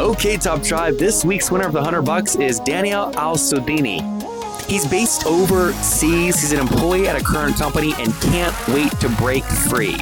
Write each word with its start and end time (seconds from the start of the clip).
Okay, 0.00 0.36
Top 0.36 0.60
Tribe, 0.60 0.96
this 0.96 1.24
week's 1.24 1.52
winner 1.52 1.66
of 1.66 1.72
the 1.72 1.78
100 1.78 2.02
bucks 2.02 2.34
is 2.34 2.58
Daniel 2.58 3.16
Al 3.16 3.36
Sudini. 3.36 4.00
He's 4.68 4.84
based 4.84 5.24
overseas, 5.24 6.40
he's 6.40 6.50
an 6.50 6.58
employee 6.58 7.06
at 7.06 7.14
a 7.14 7.24
current 7.24 7.54
company, 7.56 7.94
and 7.98 8.12
can't 8.14 8.68
wait 8.68 8.90
to 8.98 9.08
break 9.10 9.44
free. 9.44 9.96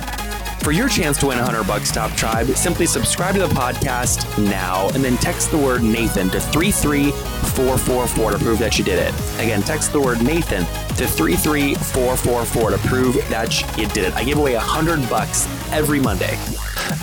For 0.60 0.73
your 0.73 0.88
chance 0.88 1.18
to 1.18 1.27
win 1.27 1.37
100 1.37 1.66
bucks, 1.66 1.92
Top 1.92 2.10
Tribe, 2.12 2.46
simply 2.46 2.87
subscribe 2.87 3.34
to 3.34 3.42
the 3.42 3.48
podcast 3.48 4.27
now 4.48 4.88
and 4.95 5.05
then 5.05 5.18
text 5.18 5.51
the 5.51 5.59
word 5.59 5.82
Nathan 5.82 6.30
to 6.30 6.40
33444 6.40 8.30
to 8.30 8.38
prove 8.38 8.59
that 8.60 8.79
you 8.79 8.84
did 8.84 8.98
it. 8.98 9.15
Again, 9.40 9.60
text 9.60 9.93
the 9.93 10.01
word 10.01 10.23
Nathan 10.23 10.65
to 10.96 11.06
33444 11.06 12.70
to 12.70 12.79
prove 12.88 13.16
that 13.29 13.77
you 13.77 13.87
did 13.88 14.04
it. 14.04 14.15
I 14.15 14.24
give 14.24 14.38
away 14.38 14.54
100 14.54 15.06
bucks 15.10 15.46
every 15.70 16.01
Monday. 16.01 16.38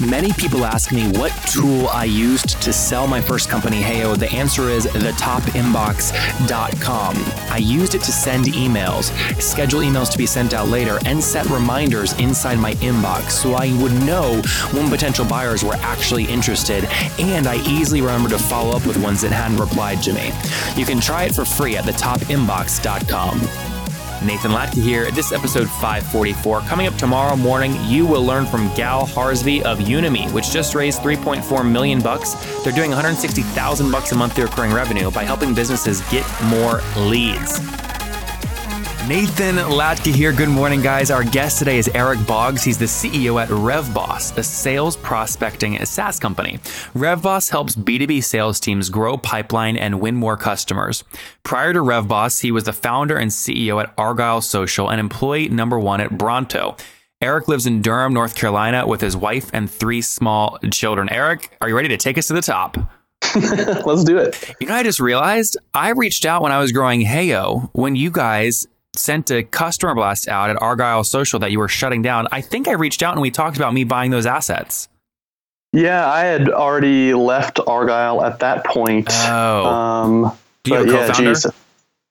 Many 0.02 0.34
people 0.34 0.66
ask 0.66 0.92
me 0.92 1.08
what 1.10 1.32
tool 1.48 1.88
I 1.88 2.04
used 2.06 2.60
to 2.62 2.72
sell 2.74 3.08
my 3.08 3.22
first 3.22 3.50
company, 3.50 3.82
Heyo. 3.82 4.18
The 4.18 4.32
answer 4.32 4.70
is 4.70 4.88
thetopinbox.com. 4.88 7.16
I 7.52 7.58
used 7.58 7.96
it 7.96 8.02
to 8.02 8.12
send 8.12 8.46
emails, 8.46 9.12
schedule 9.42 9.82
emails 9.82 10.12
to 10.12 10.18
be 10.18 10.26
sent 10.26 10.54
out 10.54 10.70
later, 10.70 11.00
and 11.06 11.22
set 11.24 11.46
reminders 11.48 12.14
inside 12.20 12.60
my 12.60 12.74
inbox 12.76 13.32
so 13.32 13.54
I 13.54 13.74
would 13.82 13.94
know 14.06 14.42
when 14.72 14.90
potential 14.90 15.26
buyers 15.26 15.64
were 15.64 15.76
actually 15.76 16.26
interested, 16.26 16.86
and 17.20 17.48
I 17.48 17.58
easily 17.68 18.02
remember 18.02 18.30
to 18.30 18.40
follow 18.40 18.76
up 18.76 18.86
with 18.86 18.98
ones 19.02 19.22
that 19.22 19.32
hadn't 19.32 19.58
replied 19.58 20.04
to 20.04 20.14
me. 20.14 20.32
You 20.76 20.86
can 20.86 21.00
try 21.00 21.24
it 21.24 21.34
for 21.36 21.46
free 21.46 21.78
at 21.78 21.86
thetopinbox.com. 21.86 23.69
Nathan 24.24 24.52
Latka 24.52 24.82
here. 24.82 25.10
This 25.12 25.32
episode 25.32 25.70
544. 25.70 26.62
Coming 26.62 26.88
up 26.88 26.96
tomorrow 26.96 27.36
morning, 27.36 27.74
you 27.86 28.06
will 28.06 28.24
learn 28.24 28.46
from 28.46 28.74
Gal 28.76 29.06
Harsby 29.06 29.64
of 29.64 29.80
Unimi, 29.80 30.32
which 30.32 30.52
just 30.52 30.76
raised 30.76 31.02
3.4 31.02 31.70
million 31.70 32.02
bucks. 32.02 32.34
They're 32.64 32.74
doing 32.74 32.90
160,000 32.92 33.92
bucks 33.92 34.12
a 34.12 34.16
month 34.16 34.34
through 34.34 34.46
recurring 34.46 34.74
revenue 34.74 35.10
by 35.12 35.24
helping 35.24 35.54
businesses 35.54 36.02
get 36.10 36.26
more 36.44 36.82
leads. 36.98 37.60
Nathan 39.10 39.56
Latka 39.56 40.14
here. 40.14 40.32
Good 40.32 40.50
morning, 40.50 40.84
guys. 40.84 41.10
Our 41.10 41.24
guest 41.24 41.58
today 41.58 41.80
is 41.80 41.90
Eric 41.96 42.20
Boggs. 42.28 42.64
He's 42.64 42.78
the 42.78 42.86
CEO 42.86 43.42
at 43.42 43.50
RevBoss, 43.50 44.38
a 44.38 44.44
sales 44.44 44.96
prospecting 44.98 45.84
SaaS 45.84 46.20
company. 46.20 46.60
RevBoss 46.94 47.50
helps 47.50 47.76
B2B 47.76 48.24
sales 48.24 48.60
teams 48.60 48.92
grow 48.92 49.18
pipeline 49.18 49.78
and 49.78 50.00
win 50.00 50.14
more 50.14 50.38
customers. 50.38 51.04
Prior 51.42 51.74
to 51.74 51.80
RevBoss, 51.80 52.42
he 52.42 52.52
was 52.52 52.66
the 52.66 52.72
founder 52.72 53.18
and 53.18 53.32
CEO 53.32 53.82
at 53.84 53.92
Argyle 53.98 54.42
Social 54.42 54.92
and 54.92 55.00
employee 55.00 55.50
number 55.50 55.80
one 55.80 56.02
at 56.02 56.16
Bronto. 56.16 56.78
Eric 57.20 57.48
lives 57.48 57.66
in 57.66 57.82
Durham, 57.82 58.14
North 58.14 58.36
Carolina, 58.36 58.86
with 58.86 59.02
his 59.02 59.18
wife 59.18 59.50
and 59.54 59.72
three 59.72 60.04
small 60.04 60.60
children. 60.72 61.10
Eric, 61.10 61.58
are 61.62 61.70
you 61.70 61.76
ready 61.76 61.90
to 61.90 61.98
take 61.98 62.20
us 62.20 62.28
to 62.28 62.34
the 62.34 62.44
top? 62.44 62.78
Let's 63.36 64.04
do 64.04 64.20
it. 64.20 64.54
You 64.60 64.68
know, 64.68 64.76
I 64.76 64.84
just 64.84 65.00
realized 65.00 65.58
I 65.74 65.90
reached 65.90 66.28
out 66.28 66.44
when 66.44 66.52
I 66.52 66.60
was 66.60 66.72
growing 66.72 67.02
Heyo 67.02 67.72
when 67.74 67.96
you 67.96 68.12
guys 68.12 68.68
sent 68.96 69.32
a 69.32 69.44
customer 69.44 69.96
blast 69.96 70.28
out 70.28 70.50
at 70.50 70.62
Argyle 70.62 71.04
Social 71.04 71.40
that 71.40 71.52
you 71.52 71.60
were 71.60 71.68
shutting 71.68 72.02
down. 72.02 72.28
I 72.32 72.42
think 72.42 72.68
I 72.68 72.74
reached 72.74 73.04
out 73.04 73.14
and 73.14 73.22
we 73.22 73.32
talked 73.32 73.58
about 73.58 73.74
me 73.74 73.84
buying 73.84 74.12
those 74.12 74.26
assets. 74.26 74.88
Yeah, 75.72 76.10
I 76.10 76.22
had 76.22 76.50
already 76.50 77.14
left 77.14 77.60
Argyle 77.66 78.24
at 78.24 78.40
that 78.40 78.66
point. 78.66 79.08
Oh, 79.12 79.66
Um, 79.66 80.32
Do 80.64 80.72
you 80.72 80.78
have 80.78 80.88
a 80.88 80.92
yeah, 80.92 81.12
geez. 81.12 81.46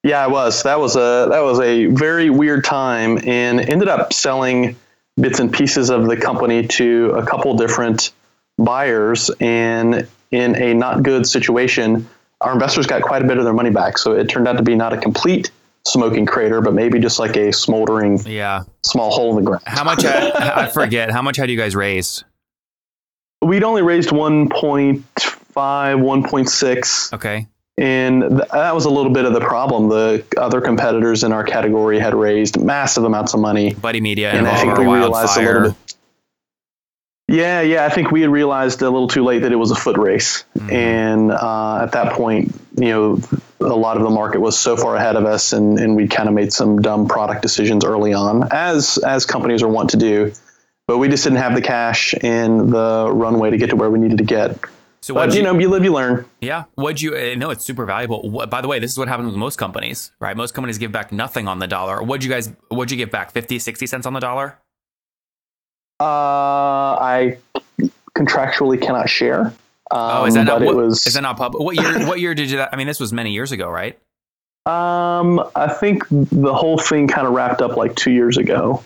Yeah, 0.05 0.23
I 0.23 0.29
was. 0.29 0.63
That 0.63 0.79
was 0.79 0.95
a 0.95 1.27
that 1.31 1.41
was 1.41 1.59
a 1.59 1.87
very 1.87 2.31
weird 2.31 2.65
time, 2.65 3.19
and 3.27 3.61
ended 3.61 3.89
up 3.89 4.13
selling 4.13 4.77
bits 5.21 5.41
and 5.41 5.53
pieces 5.53 5.91
of 5.91 6.07
the 6.07 6.17
company 6.17 6.69
to 6.69 7.11
a 7.17 7.27
couple 7.27 7.55
different 7.57 8.13
buyers. 8.59 9.29
And 9.41 10.07
in 10.31 10.55
a 10.55 10.73
not 10.75 11.03
good 11.03 11.27
situation, 11.27 12.09
our 12.41 12.53
investors 12.53 12.87
got 12.87 13.03
quite 13.03 13.23
a 13.23 13.27
bit 13.27 13.39
of 13.39 13.45
their 13.45 13.53
money 13.53 13.71
back. 13.71 13.99
So 13.99 14.13
it 14.13 14.29
turned 14.29 14.47
out 14.47 14.57
to 14.59 14.63
be 14.63 14.77
not 14.77 14.93
a 14.93 14.99
complete 14.99 15.51
smoking 15.89 16.27
crater, 16.27 16.61
but 16.61 16.75
maybe 16.75 16.99
just 16.99 17.19
like 17.19 17.37
a 17.37 17.53
smoldering 17.53 18.19
yeah. 18.27 18.65
small 18.85 19.11
hole 19.11 19.31
in 19.31 19.45
the 19.45 19.49
ground. 19.49 19.63
How 19.67 19.85
much? 19.85 20.03
Had, 20.03 20.33
I 20.35 20.69
forget. 20.69 21.11
How 21.11 21.23
much 21.23 21.37
had 21.37 21.51
you 21.51 21.57
guys 21.57 21.75
raised? 21.75 22.25
We'd 23.41 23.63
only 23.63 23.83
raised 23.83 24.11
1.5, 24.11 25.03
1.6. 25.55 27.13
Okay. 27.15 27.47
And 27.79 28.23
th- 28.23 28.49
that 28.51 28.75
was 28.75 28.85
a 28.87 28.91
little 28.91 29.13
bit 29.13 29.25
of 29.25 29.33
the 29.33 29.41
problem. 29.41 29.89
The 29.89 30.25
other 30.37 30.61
competitors 30.61 31.23
in 31.23 31.33
our 31.33 31.45
category 31.45 32.01
had 32.01 32.13
raised 32.13 32.61
massive 32.61 33.05
amounts 33.05 33.35
of 33.35 33.41
money. 33.41 33.75
Buddy 33.75 34.01
Media 34.01 34.31
and, 34.31 34.39
And 34.39 34.49
I 34.49 34.61
think 34.61 34.77
we 34.77 34.85
realized 34.87 35.39
a 35.39 35.43
little 35.43 35.71
bit. 35.71 35.88
Yeah, 37.29 37.61
yeah. 37.61 37.85
I 37.85 37.91
think 37.91 38.11
we 38.11 38.23
had 38.23 38.31
realized 38.31 38.81
a 38.81 38.91
little 38.91 39.07
too 39.09 39.23
late 39.23 39.41
that 39.41 39.53
it 39.53 39.57
was 39.57 39.71
a 39.71 39.75
foot 39.75 39.99
race. 39.99 40.45
Mm-hmm. 40.57 40.73
And 40.73 41.31
uh, 41.31 41.83
at 41.83 41.93
that 41.93 42.15
point, 42.15 42.59
you 42.77 42.89
know, 42.89 43.21
a 43.61 43.65
lot 43.77 43.99
of 43.99 44.03
the 44.03 44.11
market 44.11 44.41
was 44.41 44.59
so 44.59 44.77
far 44.77 44.97
ahead 44.97 45.15
of 45.17 45.27
us, 45.27 45.53
and, 45.53 45.79
and 45.79 45.95
we 45.95 46.09
kind 46.09 46.29
of 46.29 46.35
made 46.35 46.53
some 46.53 46.81
dumb 46.81 47.07
product 47.07 47.43
decisions 47.43 47.85
early 47.85 48.15
on, 48.15 48.49
as 48.51 48.99
as 48.99 49.27
companies 49.27 49.63
are 49.63 49.69
wont 49.69 49.91
to 49.91 49.97
do. 49.97 50.33
But 50.87 50.99
we 50.99 51.09
just 51.09 51.25
didn't 51.25 51.41
have 51.41 51.55
the 51.55 51.61
cash 51.61 52.15
and 52.23 52.73
the 52.73 53.11
runway 53.13 53.51
to 53.51 53.59
get 53.59 53.71
to 53.71 53.77
where 53.77 53.91
we 53.91 53.99
needed 53.99 54.19
to 54.19 54.25
get. 54.25 54.59
So 55.03 55.13
But 55.13 55.29
what 55.29 55.37
you 55.37 55.43
know, 55.43 55.59
you 55.59 55.69
live, 55.69 55.85
you 55.85 55.93
learn. 55.93 56.25
Yeah. 56.41 56.65
What'd 56.77 57.03
you? 57.03 57.15
uh, 57.15 57.35
No, 57.37 57.51
it's 57.51 57.65
super 57.65 57.85
valuable. 57.85 58.29
What, 58.29 58.49
by 58.49 58.63
the 58.63 58.69
way, 58.69 58.79
this 58.79 58.93
is 58.93 58.99
what 58.99 59.07
happens 59.07 59.27
with 59.27 59.37
most 59.37 59.57
companies, 59.57 60.13
right? 60.19 60.37
Most 60.37 60.55
companies 60.55 60.79
give 60.79 60.91
back 60.91 61.13
nothing 61.13 61.47
on 61.47 61.59
the 61.59 61.67
dollar. 61.67 62.03
What'd 62.03 62.25
you 62.25 62.31
guys? 62.31 62.51
What'd 62.69 62.91
you 62.91 62.97
give 62.97 63.11
back? 63.11 63.33
50, 63.33 63.59
60 63.59 63.87
cents 63.87 64.07
on 64.07 64.15
the 64.15 64.21
dollar? 64.21 64.59
Uh, 66.01 66.05
I 66.05 67.39
contractually 68.15 68.81
cannot 68.81 69.09
share. 69.09 69.47
Um, 69.91 70.11
Oh, 70.21 70.25
is 70.27 70.35
that 70.35 70.45
not? 70.45 70.61
What, 70.61 70.77
was. 70.77 71.07
is 71.07 71.15
that 71.15 71.23
not 71.23 71.37
public? 71.37 71.63
What 71.63 71.77
year? 71.77 72.07
what 72.07 72.21
year 72.21 72.35
did 72.35 72.51
you? 72.51 72.59
That? 72.59 72.71
I 72.73 72.77
mean, 72.77 72.87
this 72.87 73.01
was 73.01 73.13
many 73.13 73.33
years 73.33 73.53
ago, 73.53 73.69
right? 73.69 73.99
Um, 74.67 75.41
I 75.57 75.69
think 75.69 76.05
the 76.11 76.53
whole 76.55 76.77
thing 76.79 77.09
kind 77.09 77.27
of 77.27 77.33
wrapped 77.33 77.63
up 77.63 77.77
like 77.77 77.95
two 77.97 78.11
years 78.11 78.37
ago. 78.37 78.83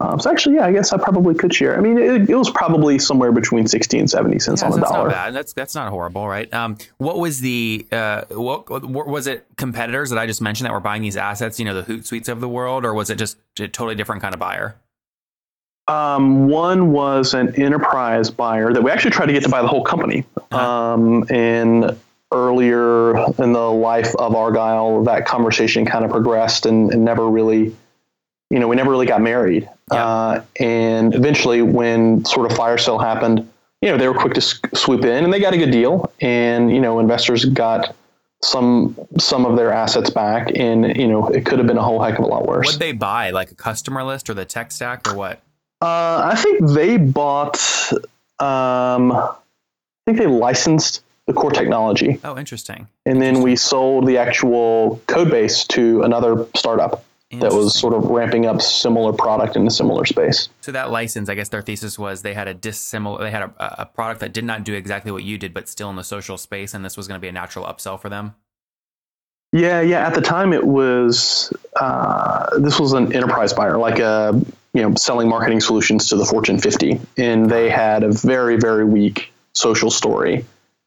Um, 0.00 0.18
so 0.18 0.30
actually, 0.30 0.56
yeah, 0.56 0.64
I 0.64 0.72
guess 0.72 0.92
I 0.94 0.96
probably 0.96 1.34
could 1.34 1.54
share. 1.54 1.76
I 1.76 1.80
mean, 1.80 1.98
it, 1.98 2.30
it 2.30 2.34
was 2.34 2.48
probably 2.50 2.98
somewhere 2.98 3.30
between 3.32 3.66
sixty 3.68 3.98
and 3.98 4.10
seventy 4.10 4.38
cents 4.38 4.62
Yeah, 4.62 4.66
on 4.68 4.72
the 4.72 4.78
that's 4.78 4.90
dollar. 4.90 5.08
not 5.08 5.14
bad. 5.14 5.34
That's 5.34 5.52
that's 5.52 5.74
not 5.74 5.88
horrible, 5.90 6.26
right? 6.26 6.52
Um, 6.52 6.78
what 6.96 7.18
was 7.18 7.40
the 7.40 7.86
uh, 7.92 8.22
what, 8.30 8.68
what 8.82 9.06
was 9.06 9.26
it? 9.28 9.46
Competitors 9.56 10.10
that 10.10 10.18
I 10.18 10.26
just 10.26 10.40
mentioned 10.40 10.66
that 10.66 10.72
were 10.72 10.80
buying 10.80 11.02
these 11.02 11.16
assets, 11.18 11.58
you 11.58 11.64
know, 11.66 11.80
the 11.80 11.82
Hootsuites 11.82 12.28
of 12.28 12.40
the 12.40 12.48
world, 12.48 12.84
or 12.84 12.92
was 12.94 13.08
it 13.10 13.16
just 13.16 13.36
a 13.60 13.68
totally 13.68 13.94
different 13.94 14.22
kind 14.22 14.34
of 14.34 14.40
buyer? 14.40 14.74
Um, 15.90 16.48
one 16.48 16.92
was 16.92 17.34
an 17.34 17.54
enterprise 17.56 18.30
buyer 18.30 18.72
that 18.72 18.82
we 18.82 18.90
actually 18.90 19.10
tried 19.10 19.26
to 19.26 19.32
get 19.32 19.42
to 19.42 19.48
buy 19.48 19.62
the 19.62 19.68
whole 19.68 19.84
company. 19.84 20.24
Um, 20.52 21.24
and 21.30 21.98
earlier 22.32 23.16
in 23.42 23.52
the 23.52 23.70
life 23.70 24.14
of 24.16 24.34
Argyle, 24.34 25.02
that 25.04 25.26
conversation 25.26 25.84
kind 25.84 26.04
of 26.04 26.10
progressed 26.10 26.66
and, 26.66 26.92
and 26.92 27.04
never 27.04 27.28
really, 27.28 27.74
you 28.50 28.58
know, 28.60 28.68
we 28.68 28.76
never 28.76 28.90
really 28.90 29.06
got 29.06 29.20
married. 29.20 29.68
Yeah. 29.92 30.06
Uh, 30.06 30.44
and 30.60 31.14
eventually, 31.14 31.62
when 31.62 32.24
sort 32.24 32.50
of 32.50 32.56
fire 32.56 32.78
sale 32.78 32.98
happened, 32.98 33.48
you 33.82 33.90
know, 33.90 33.96
they 33.96 34.06
were 34.06 34.14
quick 34.14 34.34
to 34.34 34.40
swoop 34.40 35.04
in 35.04 35.24
and 35.24 35.32
they 35.32 35.40
got 35.40 35.54
a 35.54 35.58
good 35.58 35.72
deal. 35.72 36.12
And, 36.20 36.70
you 36.70 36.80
know, 36.80 37.00
investors 37.00 37.44
got 37.46 37.96
some 38.42 38.96
some 39.18 39.44
of 39.44 39.56
their 39.56 39.70
assets 39.70 40.08
back 40.08 40.50
and 40.54 40.96
you 40.96 41.06
know 41.06 41.28
it 41.28 41.44
could 41.44 41.58
have 41.58 41.68
been 41.68 41.76
a 41.76 41.82
whole 41.82 42.02
heck 42.02 42.18
of 42.18 42.24
a 42.24 42.26
lot 42.26 42.46
worse 42.46 42.68
What'd 42.68 42.80
they 42.80 42.92
buy? 42.92 43.32
Like 43.32 43.50
a 43.50 43.54
customer 43.54 44.02
list 44.02 44.30
or 44.30 44.34
the 44.34 44.46
tech 44.46 44.72
stack 44.72 45.06
or 45.06 45.14
what? 45.14 45.42
Uh, 45.80 46.30
I 46.32 46.36
think 46.36 46.68
they 46.70 46.96
bought. 46.96 47.56
Um, 48.38 49.12
I 49.12 49.34
think 50.06 50.18
they 50.18 50.26
licensed 50.26 51.02
the 51.26 51.32
core 51.34 51.50
technology, 51.52 52.18
Oh, 52.24 52.36
interesting. 52.36 52.88
and 53.06 53.20
then 53.22 53.42
we 53.42 53.54
sold 53.54 54.06
the 54.06 54.18
actual 54.18 55.00
code 55.06 55.30
base 55.30 55.64
to 55.68 56.02
another 56.02 56.46
startup 56.56 57.04
that 57.32 57.52
was 57.52 57.78
sort 57.78 57.94
of 57.94 58.06
ramping 58.06 58.46
up 58.46 58.60
similar 58.60 59.12
product 59.12 59.54
in 59.54 59.64
a 59.64 59.70
similar 59.70 60.04
space. 60.04 60.48
So 60.62 60.72
that 60.72 60.90
license, 60.90 61.28
I 61.28 61.34
guess 61.36 61.50
their 61.50 61.62
thesis 61.62 61.96
was 61.96 62.22
they 62.22 62.34
had 62.34 62.48
a 62.48 62.54
dissimilar, 62.54 63.22
they 63.22 63.30
had 63.30 63.42
a, 63.42 63.52
a 63.82 63.86
product 63.86 64.18
that 64.20 64.32
did 64.32 64.42
not 64.44 64.64
do 64.64 64.74
exactly 64.74 65.12
what 65.12 65.22
you 65.22 65.38
did, 65.38 65.54
but 65.54 65.68
still 65.68 65.88
in 65.90 65.96
the 65.96 66.02
social 66.02 66.36
space, 66.36 66.74
and 66.74 66.84
this 66.84 66.96
was 66.96 67.06
going 67.06 67.18
to 67.18 67.22
be 67.22 67.28
a 67.28 67.32
natural 67.32 67.64
upsell 67.66 68.00
for 68.00 68.08
them. 68.08 68.34
Yeah, 69.52 69.80
yeah. 69.80 70.06
At 70.06 70.14
the 70.14 70.20
time, 70.20 70.52
it 70.52 70.64
was 70.64 71.52
uh, 71.74 72.58
this 72.58 72.78
was 72.78 72.92
an 72.92 73.12
enterprise 73.12 73.52
buyer, 73.52 73.78
like 73.78 73.98
a 73.98 74.40
you 74.72 74.82
know 74.82 74.94
selling 74.94 75.28
marketing 75.28 75.60
solutions 75.60 76.08
to 76.08 76.16
the 76.16 76.24
Fortune 76.24 76.58
50, 76.58 77.00
and 77.16 77.50
they 77.50 77.68
had 77.68 78.04
a 78.04 78.12
very 78.12 78.56
very 78.56 78.84
weak 78.84 79.32
social 79.52 79.90
story, 79.90 80.44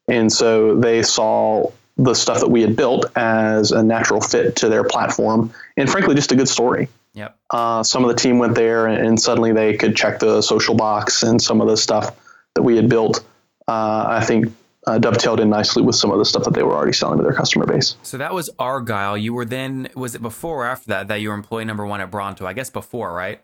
and 0.08 0.32
so 0.32 0.76
they 0.76 1.02
saw 1.02 1.70
the 1.96 2.14
stuff 2.14 2.40
that 2.40 2.50
we 2.50 2.62
had 2.62 2.74
built 2.74 3.06
as 3.16 3.70
a 3.70 3.82
natural 3.82 4.20
fit 4.20 4.56
to 4.56 4.68
their 4.68 4.84
platform, 4.84 5.52
and 5.76 5.90
frankly, 5.90 6.14
just 6.14 6.32
a 6.32 6.36
good 6.36 6.48
story. 6.48 6.88
Yep. 7.12 7.38
Uh, 7.50 7.82
some 7.84 8.02
of 8.02 8.08
the 8.08 8.16
team 8.16 8.38
went 8.38 8.56
there, 8.56 8.86
and, 8.86 9.06
and, 9.06 9.20
suddenly 9.20 9.52
they 9.52 9.76
could 9.76 9.94
check 9.94 10.18
the 10.18 10.42
social 10.42 10.74
box 10.74 11.22
and 11.22 11.40
some 11.40 11.60
of 11.60 11.68
the 11.68 11.76
stuff 11.76 12.16
that 12.54 12.62
we 12.62 12.74
had 12.74 12.88
built. 12.88 13.20
Uh, 13.68 14.04
I 14.08 14.24
think 14.24 14.52
uh, 14.86 14.98
dovetailed 14.98 15.40
in 15.40 15.50
nicely 15.50 15.82
with 15.82 15.96
some 15.96 16.10
of 16.10 16.18
the 16.18 16.24
stuff 16.24 16.44
that 16.44 16.54
they 16.54 16.62
were 16.62 16.72
already 16.72 16.92
selling 16.92 17.18
to 17.18 17.22
their 17.22 17.32
customer 17.32 17.66
base. 17.66 17.96
So 18.02 18.18
that 18.18 18.34
was 18.34 18.50
Argyle. 18.58 19.16
You 19.16 19.34
were 19.34 19.44
then 19.44 19.88
was 19.94 20.14
it 20.14 20.22
before 20.22 20.64
or 20.64 20.66
after 20.66 20.88
that 20.88 21.08
that 21.08 21.16
you 21.16 21.28
were 21.28 21.34
employee 21.34 21.64
number 21.64 21.86
one 21.86 22.00
at 22.00 22.10
Bronto? 22.10 22.46
I 22.46 22.52
guess 22.52 22.70
before, 22.70 23.12
right? 23.12 23.40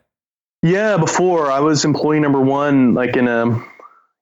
Yeah, 0.63 0.99
before 0.99 1.51
I 1.51 1.61
was 1.61 1.85
employee 1.85 2.21
number 2.21 2.41
one, 2.41 2.93
like 2.93 3.17
in 3.17 3.29
a, 3.29 3.47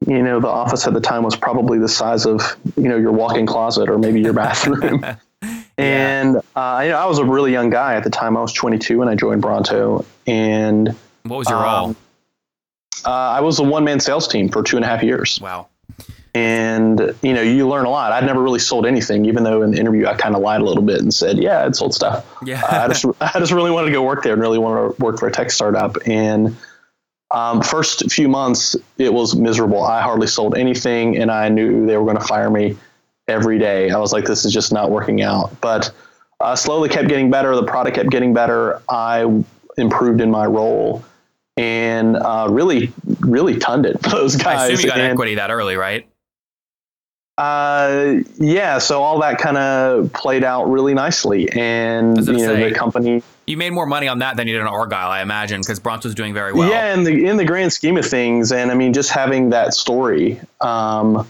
you 0.06 0.22
know, 0.22 0.38
the 0.38 0.48
office 0.48 0.86
at 0.86 0.94
the 0.94 1.00
time 1.00 1.24
was 1.24 1.34
probably 1.34 1.78
the 1.78 1.88
size 1.88 2.26
of, 2.26 2.56
you 2.76 2.88
know, 2.88 2.96
your 2.96 3.10
walk-in 3.10 3.44
closet 3.44 3.88
or 3.88 3.98
maybe 3.98 4.20
your 4.20 4.32
bathroom. 4.32 5.00
yeah. 5.02 5.16
And 5.76 6.36
uh, 6.54 6.80
you 6.84 6.90
know, 6.90 6.98
I 6.98 7.06
was 7.06 7.18
a 7.18 7.24
really 7.24 7.50
young 7.50 7.70
guy 7.70 7.94
at 7.94 8.04
the 8.04 8.10
time. 8.10 8.36
I 8.36 8.40
was 8.40 8.52
22 8.52 8.98
when 8.98 9.08
I 9.08 9.16
joined 9.16 9.42
Bronto. 9.42 10.04
And 10.26 10.94
what 11.24 11.38
was 11.38 11.48
your 11.48 11.58
um, 11.58 11.64
role? 11.64 11.96
Uh, 13.04 13.10
I 13.10 13.40
was 13.40 13.58
a 13.58 13.62
one-man 13.62 14.00
sales 14.00 14.26
team 14.28 14.48
for 14.48 14.62
two 14.62 14.76
and 14.76 14.84
a 14.84 14.88
half 14.88 15.02
years. 15.02 15.40
Wow 15.40 15.68
and 16.38 17.14
you 17.22 17.34
know 17.34 17.42
you 17.42 17.68
learn 17.68 17.84
a 17.84 17.90
lot. 17.90 18.12
I'd 18.12 18.24
never 18.24 18.40
really 18.40 18.60
sold 18.60 18.86
anything 18.86 19.24
even 19.24 19.42
though 19.42 19.62
in 19.62 19.72
the 19.72 19.80
interview 19.80 20.06
i 20.06 20.14
kind 20.14 20.36
of 20.36 20.42
lied 20.42 20.60
a 20.60 20.64
little 20.64 20.82
bit 20.82 21.00
and 21.00 21.12
said 21.12 21.38
yeah 21.38 21.64
i'd 21.64 21.74
sold 21.74 21.94
stuff. 21.94 22.24
Yeah. 22.44 22.62
I 22.68 22.88
just 22.88 23.04
i 23.20 23.38
just 23.38 23.52
really 23.52 23.70
wanted 23.70 23.86
to 23.86 23.92
go 23.92 24.02
work 24.02 24.22
there 24.22 24.34
and 24.34 24.42
really 24.42 24.58
wanted 24.58 24.96
to 24.96 25.02
work 25.02 25.18
for 25.18 25.26
a 25.26 25.32
tech 25.32 25.50
startup. 25.50 25.96
And 26.06 26.56
um, 27.30 27.60
first 27.60 28.10
few 28.10 28.28
months 28.28 28.76
it 28.98 29.12
was 29.12 29.34
miserable. 29.36 29.82
I 29.82 30.00
hardly 30.00 30.28
sold 30.28 30.56
anything 30.56 31.16
and 31.16 31.30
i 31.30 31.48
knew 31.48 31.86
they 31.86 31.96
were 31.96 32.04
going 32.04 32.18
to 32.18 32.24
fire 32.24 32.50
me 32.50 32.76
every 33.26 33.58
day. 33.58 33.90
I 33.90 33.98
was 33.98 34.12
like 34.12 34.24
this 34.24 34.44
is 34.44 34.52
just 34.52 34.72
not 34.72 34.90
working 34.90 35.22
out. 35.22 35.60
But 35.60 35.90
uh, 36.40 36.54
slowly 36.54 36.88
kept 36.88 37.08
getting 37.08 37.30
better. 37.30 37.54
The 37.56 37.64
product 37.64 37.96
kept 37.96 38.10
getting 38.10 38.32
better. 38.32 38.80
I 38.88 39.42
improved 39.76 40.20
in 40.20 40.30
my 40.30 40.46
role 40.46 41.04
and 41.56 42.16
uh, 42.16 42.46
really, 42.48 42.92
really 43.20 43.58
tunned 43.58 43.84
it. 43.84 44.00
Those 44.02 44.36
guys. 44.36 44.60
I 44.60 44.66
assume 44.68 44.84
you 44.84 44.88
got 44.88 45.00
and, 45.00 45.12
equity 45.12 45.34
that 45.34 45.50
early, 45.50 45.76
right? 45.76 46.08
Uh, 47.38 48.16
yeah. 48.38 48.78
So 48.78 49.00
all 49.00 49.20
that 49.20 49.38
kind 49.38 49.56
of 49.56 50.12
played 50.12 50.42
out 50.42 50.64
really 50.64 50.92
nicely, 50.92 51.48
and 51.52 52.18
you 52.26 52.32
know 52.32 52.38
say, 52.38 52.68
the 52.68 52.74
company. 52.74 53.22
You 53.46 53.56
made 53.56 53.70
more 53.70 53.86
money 53.86 54.08
on 54.08 54.18
that 54.18 54.36
than 54.36 54.48
you 54.48 54.54
did 54.54 54.62
on 54.62 54.66
Argyle, 54.66 55.08
I 55.08 55.22
imagine, 55.22 55.60
because 55.60 55.78
Bronto's 55.78 56.16
doing 56.16 56.34
very 56.34 56.52
well. 56.52 56.68
Yeah, 56.68 56.92
in 56.92 57.04
the 57.04 57.26
in 57.26 57.36
the 57.36 57.44
grand 57.44 57.72
scheme 57.72 57.96
of 57.96 58.04
things, 58.04 58.50
and 58.50 58.72
I 58.72 58.74
mean, 58.74 58.92
just 58.92 59.10
having 59.10 59.50
that 59.50 59.72
story 59.72 60.40
um, 60.60 61.28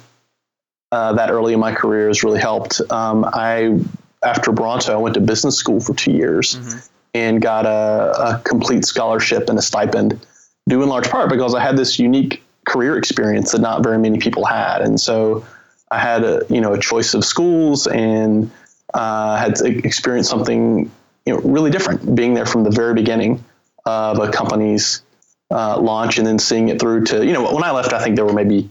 uh, 0.93 1.13
that 1.13 1.31
early 1.31 1.53
in 1.53 1.61
my 1.61 1.75
career 1.75 2.09
has 2.09 2.25
really 2.25 2.41
helped. 2.41 2.81
Um, 2.91 3.27
I 3.27 3.79
after 4.25 4.51
Bronto, 4.51 4.95
I 4.95 4.97
went 4.97 5.15
to 5.17 5.21
business 5.21 5.57
school 5.57 5.79
for 5.79 5.93
two 5.95 6.13
years. 6.13 6.57
Mm-hmm. 6.57 6.79
And 7.15 7.41
got 7.41 7.65
a, 7.65 8.37
a 8.37 8.41
complete 8.45 8.85
scholarship 8.85 9.49
and 9.49 9.59
a 9.59 9.63
stipend, 9.63 10.25
due 10.69 10.83
in 10.83 10.91
large 10.91 11.09
part 11.09 11.31
because 11.31 11.55
I 11.55 11.61
had 11.61 11.77
this 11.77 11.99
unique 11.99 12.45
career 12.67 12.99
experience 12.99 13.51
that 13.53 13.63
not 13.63 13.83
very 13.83 13.99
many 13.99 14.19
people 14.19 14.45
had. 14.45 14.83
And 14.83 15.01
so 15.01 15.45
I 15.91 15.99
had 15.99 16.25
a 16.25 16.45
you 16.49 16.61
know 16.61 16.75
a 16.75 16.79
choice 16.79 17.15
of 17.15 17.25
schools 17.25 17.87
and 17.87 18.51
uh, 18.95 19.37
had 19.37 19.61
experienced 19.61 20.31
something 20.31 20.91
you 21.27 21.35
know 21.35 21.41
really 21.41 21.71
different, 21.71 22.15
being 22.15 22.35
there 22.35 22.47
from 22.47 22.65
the 22.65 22.71
very 22.71 22.95
beginning 22.95 23.45
of 23.85 24.19
a 24.19 24.31
company's 24.31 25.03
uh, 25.51 25.81
launch 25.81 26.19
and 26.19 26.27
then 26.27 26.39
seeing 26.39 26.69
it 26.69 26.81
through 26.81 27.05
to 27.07 27.25
you 27.25 27.33
know 27.33 27.53
when 27.53 27.65
I 27.65 27.71
left, 27.71 27.93
I 27.93 28.03
think 28.03 28.17
there 28.17 28.25
were 28.25 28.33
maybe 28.33 28.71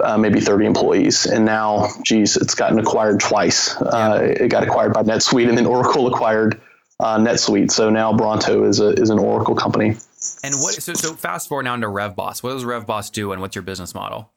uh, 0.00 0.18
maybe 0.18 0.40
30 0.40 0.66
employees, 0.66 1.26
and 1.26 1.44
now, 1.44 1.88
geez, 2.04 2.36
it's 2.36 2.54
gotten 2.54 2.78
acquired 2.78 3.20
twice. 3.20 3.74
Uh, 3.76 4.34
it 4.38 4.48
got 4.48 4.62
acquired 4.62 4.92
by 4.92 5.02
NetSuite, 5.02 5.48
and 5.48 5.56
then 5.56 5.64
Oracle 5.64 6.06
acquired 6.06 6.60
uh, 7.00 7.18
NetSuite. 7.18 7.70
So 7.70 7.88
now 7.90 8.12
Bronto 8.12 8.64
is 8.64 8.80
a 8.80 8.88
is 8.90 9.10
an 9.10 9.18
Oracle 9.18 9.54
company. 9.54 9.96
And 10.42 10.54
what? 10.56 10.74
So 10.74 10.94
so 10.94 11.14
fast 11.14 11.48
forward 11.48 11.64
now 11.64 11.74
into 11.74 11.86
RevBoss. 11.86 12.42
What 12.42 12.52
does 12.52 12.64
RevBoss 12.64 13.10
do, 13.12 13.32
and 13.32 13.40
what's 13.40 13.54
your 13.54 13.62
business 13.62 13.94
model? 13.94 14.30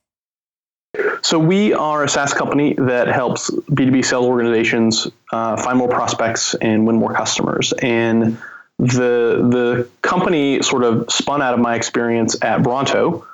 So 1.22 1.40
we 1.40 1.74
are 1.74 2.04
a 2.04 2.10
SaaS 2.10 2.34
company 2.34 2.76
that 2.78 3.08
helps 3.08 3.50
B2B 3.50 4.06
sales 4.06 4.26
organizations 4.26 5.08
uh, 5.32 5.58
find 5.58 5.78
more 5.78 5.90
prospects 5.90 6.56
and 6.56 6.88
win 6.88 6.96
more 6.96 7.14
customers. 7.14 7.74
And 7.74 8.38
the 8.80 9.46
the 9.52 9.90
company 10.02 10.62
sort 10.62 10.84
of 10.84 11.12
spun 11.12 11.42
out 11.42 11.54
of 11.54 11.60
my 11.60 11.76
experience 11.76 12.42
at 12.42 12.64
Bronto, 12.64 13.28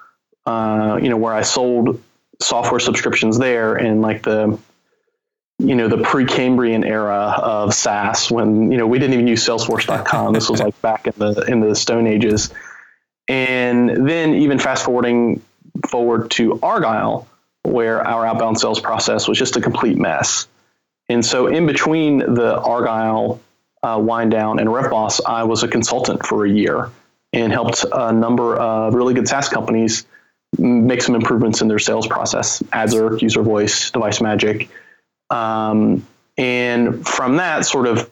uh, 0.46 1.00
you 1.02 1.10
know, 1.10 1.18
where 1.18 1.34
I 1.34 1.44
sold 1.44 2.02
software 2.42 2.80
subscriptions 2.80 3.38
there 3.38 3.78
in 3.78 4.02
like 4.02 4.24
the 4.24 4.58
you 5.60 5.76
know 5.76 5.88
the 5.88 6.00
pre-Cambrian 6.00 6.84
era 6.84 7.36
of 7.42 7.74
SaaS 7.74 8.30
when 8.30 8.72
you 8.72 8.78
know 8.78 8.88
we 8.88 9.00
didn't 9.00 9.14
even 9.14 9.28
use 9.28 9.46
Salesforce.com. 9.46 10.34
this 10.34 10.50
was 10.50 10.60
like 10.60 10.80
back 10.82 11.08
in 11.08 11.14
the 11.18 11.46
in 11.48 11.60
the 11.62 11.76
Stone 11.76 12.08
Ages, 12.08 12.52
and 13.28 14.08
then 14.08 14.34
even 14.34 14.60
fast 14.60 14.84
forwarding 14.84 15.42
forward 15.88 16.32
to 16.32 16.60
Argyle, 16.62 17.28
where 17.66 18.06
our 18.06 18.26
outbound 18.26 18.60
sales 18.60 18.80
process 18.80 19.28
was 19.28 19.38
just 19.38 19.56
a 19.58 19.62
complete 19.62 19.98
mess. 19.98 20.48
And 21.10 21.26
so, 21.26 21.48
in 21.48 21.66
between 21.66 22.20
the 22.20 22.60
Argyle 22.60 23.40
uh, 23.84 24.00
wind 24.02 24.32
down 24.32 24.60
and 24.60 24.68
RevBoss, 24.70 25.22
I 25.26 25.44
was 25.44 25.64
a 25.64 25.68
consultant 25.68 26.26
for 26.26 26.46
a 26.46 26.50
year 26.50 26.90
and 27.34 27.52
helped 27.52 27.86
a 27.92 28.12
number 28.12 28.56
of 28.56 28.94
really 28.94 29.14
good 29.14 29.28
SaaS 29.28 29.50
companies 29.50 30.06
make 30.58 31.02
some 31.02 31.16
improvements 31.16 31.62
in 31.62 31.68
their 31.68 31.80
sales 31.80 32.08
process. 32.08 32.62
Adzerk, 32.64 33.20
UserVoice, 33.20 33.92
Device 33.92 34.22
Magic 34.22 34.70
um, 35.30 36.06
and 36.38 37.08
from 37.08 37.38
that, 37.38 37.66
sort 37.66 37.88
of 37.88 38.10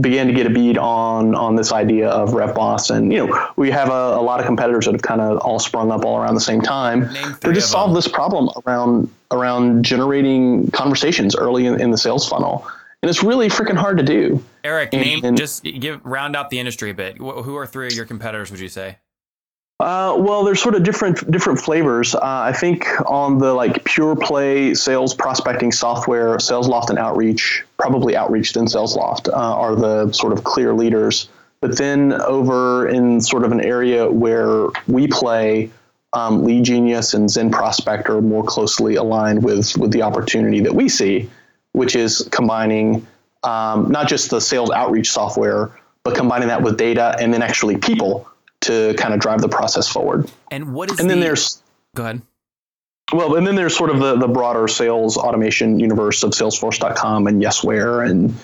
began 0.00 0.26
to 0.26 0.32
get 0.32 0.46
a 0.46 0.50
bead 0.50 0.78
on 0.78 1.34
on 1.34 1.54
this 1.56 1.72
idea 1.72 2.08
of 2.08 2.30
RevBoss 2.30 2.94
And 2.94 3.12
you 3.12 3.26
know, 3.26 3.48
we 3.56 3.70
have 3.70 3.88
a, 3.88 3.92
a 3.92 4.22
lot 4.22 4.40
of 4.40 4.46
competitors 4.46 4.86
that 4.86 4.92
have 4.92 5.02
kind 5.02 5.20
of 5.20 5.38
all 5.38 5.58
sprung 5.58 5.90
up 5.90 6.04
all 6.04 6.16
around 6.16 6.34
the 6.34 6.40
same 6.40 6.60
time. 6.60 7.10
They 7.40 7.52
just 7.52 7.70
solve 7.70 7.94
this 7.94 8.08
problem 8.08 8.48
around 8.66 9.10
around 9.30 9.84
generating 9.84 10.70
conversations 10.70 11.34
early 11.34 11.66
in, 11.66 11.80
in, 11.80 11.90
the 11.90 11.98
sales 11.98 12.28
funnel. 12.28 12.66
And 13.02 13.08
it's 13.08 13.22
really 13.22 13.48
freaking 13.48 13.76
hard 13.76 13.96
to 13.96 14.04
do. 14.04 14.44
Eric, 14.62 14.90
and, 14.92 15.02
name 15.02 15.24
and, 15.24 15.36
just 15.36 15.64
give 15.64 16.04
round 16.04 16.36
out 16.36 16.50
the 16.50 16.58
industry 16.58 16.90
a 16.90 16.94
bit. 16.94 17.16
Who 17.16 17.56
are 17.56 17.66
three 17.66 17.86
of 17.86 17.94
your 17.94 18.04
competitors? 18.04 18.50
Would 18.50 18.60
you 18.60 18.68
say? 18.68 18.98
Uh, 19.80 20.14
well, 20.16 20.44
there's 20.44 20.62
sort 20.62 20.76
of 20.76 20.84
different 20.84 21.28
different 21.30 21.58
flavors. 21.58 22.14
Uh, 22.14 22.20
I 22.22 22.52
think 22.52 22.86
on 23.04 23.38
the 23.38 23.52
like 23.52 23.84
pure 23.84 24.14
play 24.14 24.74
sales 24.74 25.12
prospecting 25.12 25.72
software, 25.72 26.36
SalesLoft 26.36 26.90
and 26.90 27.00
Outreach, 27.00 27.64
probably 27.78 28.14
Outreach 28.14 28.52
then 28.52 28.66
SalesLoft 28.66 29.28
uh, 29.28 29.32
are 29.32 29.74
the 29.74 30.12
sort 30.12 30.32
of 30.32 30.44
clear 30.44 30.72
leaders. 30.72 31.28
But 31.60 31.78
then 31.78 32.12
over 32.12 32.88
in 32.88 33.20
sort 33.20 33.44
of 33.44 33.52
an 33.52 33.60
area 33.60 34.10
where 34.10 34.68
we 34.86 35.08
play, 35.08 35.70
um, 36.12 36.42
LeadGenius 36.42 37.14
and 37.14 37.28
ZenProspect 37.28 38.08
are 38.08 38.20
more 38.20 38.44
closely 38.44 38.96
aligned 38.96 39.42
with 39.42 39.76
with 39.76 39.90
the 39.90 40.02
opportunity 40.02 40.60
that 40.60 40.74
we 40.74 40.88
see, 40.88 41.28
which 41.72 41.96
is 41.96 42.28
combining 42.30 43.06
um, 43.42 43.90
not 43.90 44.06
just 44.06 44.30
the 44.30 44.40
sales 44.40 44.70
outreach 44.70 45.10
software, 45.10 45.72
but 46.04 46.14
combining 46.14 46.48
that 46.48 46.62
with 46.62 46.76
data 46.76 47.16
and 47.18 47.34
then 47.34 47.42
actually 47.42 47.76
people 47.78 48.28
to 48.62 48.94
kind 48.94 49.14
of 49.14 49.20
drive 49.20 49.40
the 49.40 49.48
process 49.48 49.88
forward. 49.88 50.30
And 50.50 50.74
what 50.74 50.90
is 50.90 50.96
the 50.96 51.02
and 51.02 51.10
then 51.10 51.20
there's 51.20 51.62
go 51.94 52.02
ahead. 52.04 52.22
Well, 53.12 53.34
and 53.36 53.46
then 53.46 53.56
there's 53.56 53.76
sort 53.76 53.90
of 53.90 53.98
the, 53.98 54.16
the 54.16 54.28
broader 54.28 54.68
sales 54.68 55.18
automation 55.18 55.78
universe 55.78 56.22
of 56.22 56.30
Salesforce.com 56.30 57.26
and 57.26 57.42
Yesware 57.42 58.08
and 58.08 58.34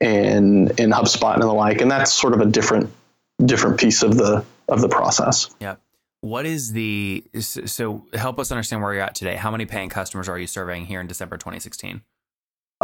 and 0.00 0.80
and 0.80 0.92
HubSpot 0.92 1.34
and 1.34 1.42
the 1.42 1.52
like, 1.52 1.80
and 1.80 1.90
that's 1.90 2.12
sort 2.12 2.32
of 2.32 2.40
a 2.40 2.46
different 2.46 2.90
different 3.44 3.78
piece 3.78 4.02
of 4.02 4.16
the 4.16 4.44
of 4.68 4.80
the 4.80 4.88
process. 4.88 5.54
Yeah. 5.60 5.76
What 6.20 6.46
is 6.46 6.72
the 6.72 7.22
so 7.40 8.06
help 8.14 8.38
us 8.38 8.50
understand 8.50 8.82
where 8.82 8.94
you're 8.94 9.02
at 9.02 9.14
today? 9.14 9.36
How 9.36 9.50
many 9.50 9.66
paying 9.66 9.90
customers 9.90 10.28
are 10.28 10.38
you 10.38 10.46
serving 10.46 10.86
here 10.86 11.00
in 11.00 11.06
December 11.06 11.36
2016? 11.36 12.00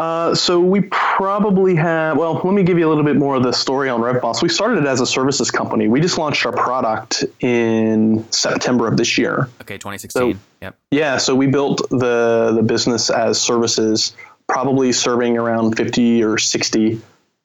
Uh, 0.00 0.34
so 0.34 0.58
we 0.58 0.80
probably 0.90 1.74
have. 1.74 2.16
Well, 2.16 2.40
let 2.42 2.54
me 2.54 2.62
give 2.62 2.78
you 2.78 2.88
a 2.88 2.88
little 2.88 3.04
bit 3.04 3.16
more 3.16 3.34
of 3.34 3.42
the 3.42 3.52
story 3.52 3.90
on 3.90 4.00
RevBoss. 4.00 4.42
We 4.42 4.48
started 4.48 4.78
it 4.78 4.86
as 4.86 5.02
a 5.02 5.06
services 5.06 5.50
company. 5.50 5.88
We 5.88 6.00
just 6.00 6.16
launched 6.16 6.46
our 6.46 6.52
product 6.52 7.22
in 7.40 8.24
September 8.32 8.88
of 8.88 8.96
this 8.96 9.18
year. 9.18 9.50
Okay, 9.60 9.76
2016. 9.76 10.32
So, 10.32 10.38
yep. 10.62 10.78
Yeah. 10.90 11.18
So 11.18 11.34
we 11.34 11.48
built 11.48 11.86
the 11.90 12.52
the 12.56 12.62
business 12.62 13.10
as 13.10 13.38
services, 13.38 14.16
probably 14.48 14.92
serving 14.92 15.36
around 15.36 15.76
50 15.76 16.24
or 16.24 16.38
60 16.38 17.02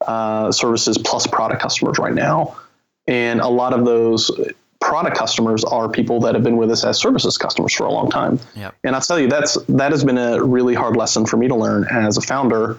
uh, 0.07 0.49
services 0.53 0.97
plus 0.97 1.27
product 1.27 1.61
customers 1.61 1.99
right 1.99 2.13
now, 2.13 2.55
and 3.05 3.41
a 3.41 3.49
lot 3.49 3.73
of 3.73 3.83
those 3.83 4.31
product 4.85 5.17
customers 5.17 5.63
are 5.63 5.89
people 5.89 6.19
that 6.19 6.35
have 6.35 6.43
been 6.43 6.57
with 6.57 6.69
us 6.69 6.85
as 6.85 6.99
services 6.99 7.39
customers 7.39 7.73
for 7.73 7.85
a 7.85 7.91
long 7.91 8.11
time. 8.11 8.39
Yep. 8.55 8.75
And 8.83 8.95
I'll 8.95 9.01
tell 9.01 9.19
you, 9.19 9.27
that's 9.27 9.57
that 9.63 9.91
has 9.91 10.03
been 10.03 10.19
a 10.19 10.43
really 10.43 10.75
hard 10.75 10.95
lesson 10.95 11.25
for 11.25 11.37
me 11.37 11.47
to 11.47 11.55
learn 11.55 11.87
as 11.89 12.17
a 12.17 12.21
founder. 12.21 12.77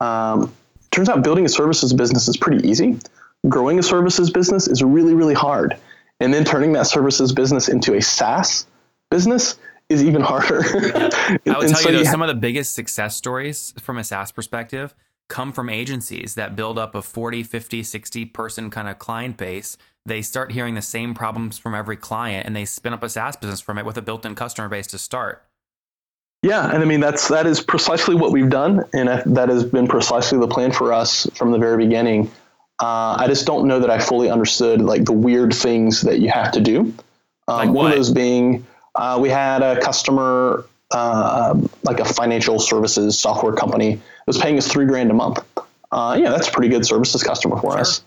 Um, 0.00 0.52
turns 0.90 1.08
out 1.08 1.22
building 1.22 1.44
a 1.44 1.48
services 1.48 1.92
business 1.92 2.26
is 2.26 2.36
pretty 2.36 2.68
easy. 2.68 2.98
Growing 3.48 3.78
a 3.78 3.84
services 3.84 4.30
business 4.30 4.66
is 4.66 4.82
really, 4.82 5.14
really 5.14 5.34
hard. 5.34 5.76
And 6.18 6.34
then 6.34 6.44
turning 6.44 6.72
that 6.72 6.88
services 6.88 7.32
business 7.32 7.68
into 7.68 7.94
a 7.94 8.02
SaaS 8.02 8.66
business 9.10 9.56
is 9.88 10.02
even 10.02 10.22
harder. 10.22 10.64
I 10.64 11.38
And 11.46 11.54
tell 11.54 11.68
so 11.68 11.90
you 11.90 11.98
though, 11.98 12.10
some 12.10 12.22
of 12.22 12.28
the 12.28 12.34
biggest 12.34 12.74
success 12.74 13.16
stories 13.16 13.74
from 13.78 13.98
a 13.98 14.02
SaaS 14.02 14.32
perspective 14.32 14.92
come 15.28 15.52
from 15.52 15.68
agencies 15.68 16.34
that 16.34 16.56
build 16.56 16.78
up 16.78 16.96
a 16.96 17.02
40, 17.02 17.44
50, 17.44 17.82
60 17.84 18.24
person 18.26 18.70
kind 18.70 18.88
of 18.88 18.98
client 18.98 19.36
base. 19.36 19.76
They 20.06 20.20
start 20.20 20.52
hearing 20.52 20.74
the 20.74 20.82
same 20.82 21.14
problems 21.14 21.56
from 21.56 21.74
every 21.74 21.96
client 21.96 22.46
and 22.46 22.54
they 22.54 22.66
spin 22.66 22.92
up 22.92 23.02
a 23.02 23.08
SaaS 23.08 23.36
business 23.36 23.60
from 23.60 23.78
it 23.78 23.86
with 23.86 23.96
a 23.96 24.02
built 24.02 24.26
in 24.26 24.34
customer 24.34 24.68
base 24.68 24.86
to 24.88 24.98
start. 24.98 25.42
Yeah, 26.42 26.70
and 26.70 26.82
I 26.82 26.84
mean 26.86 27.00
that's 27.00 27.28
that 27.28 27.46
is 27.46 27.62
precisely 27.62 28.14
what 28.14 28.30
we've 28.30 28.50
done, 28.50 28.84
and 28.92 29.08
that- 29.08 29.48
has 29.48 29.64
been 29.64 29.86
precisely 29.88 30.38
the 30.38 30.46
plan 30.46 30.72
for 30.72 30.92
us 30.92 31.26
from 31.34 31.52
the 31.52 31.58
very 31.58 31.78
beginning. 31.86 32.30
Uh, 32.78 33.16
I 33.18 33.28
just 33.28 33.46
don't 33.46 33.66
know 33.66 33.80
that 33.80 33.88
I 33.88 33.98
fully 33.98 34.28
understood 34.28 34.82
like 34.82 35.06
the 35.06 35.12
weird 35.12 35.54
things 35.54 36.02
that 36.02 36.18
you 36.18 36.28
have 36.28 36.52
to 36.52 36.60
do. 36.60 36.80
Um, 37.48 37.56
Like 37.56 37.70
one 37.70 37.86
of 37.90 37.96
those 37.96 38.10
being, 38.10 38.66
uh, 38.94 39.18
we 39.22 39.30
had 39.30 39.62
a 39.62 39.80
customer, 39.80 40.66
uh, 40.90 41.54
like 41.82 42.00
a 42.00 42.04
financial 42.04 42.58
services 42.58 43.18
software 43.18 43.54
company, 43.54 44.02
was 44.26 44.36
paying 44.36 44.58
us 44.58 44.68
three 44.68 44.84
grand 44.84 45.10
a 45.10 45.14
month. 45.14 45.38
Uh, 45.90 46.18
yeah, 46.20 46.28
that's 46.28 46.48
a 46.48 46.52
pretty 46.52 46.68
good 46.68 46.84
services 46.84 47.22
customer 47.22 47.56
for 47.58 47.78
us. 47.78 48.02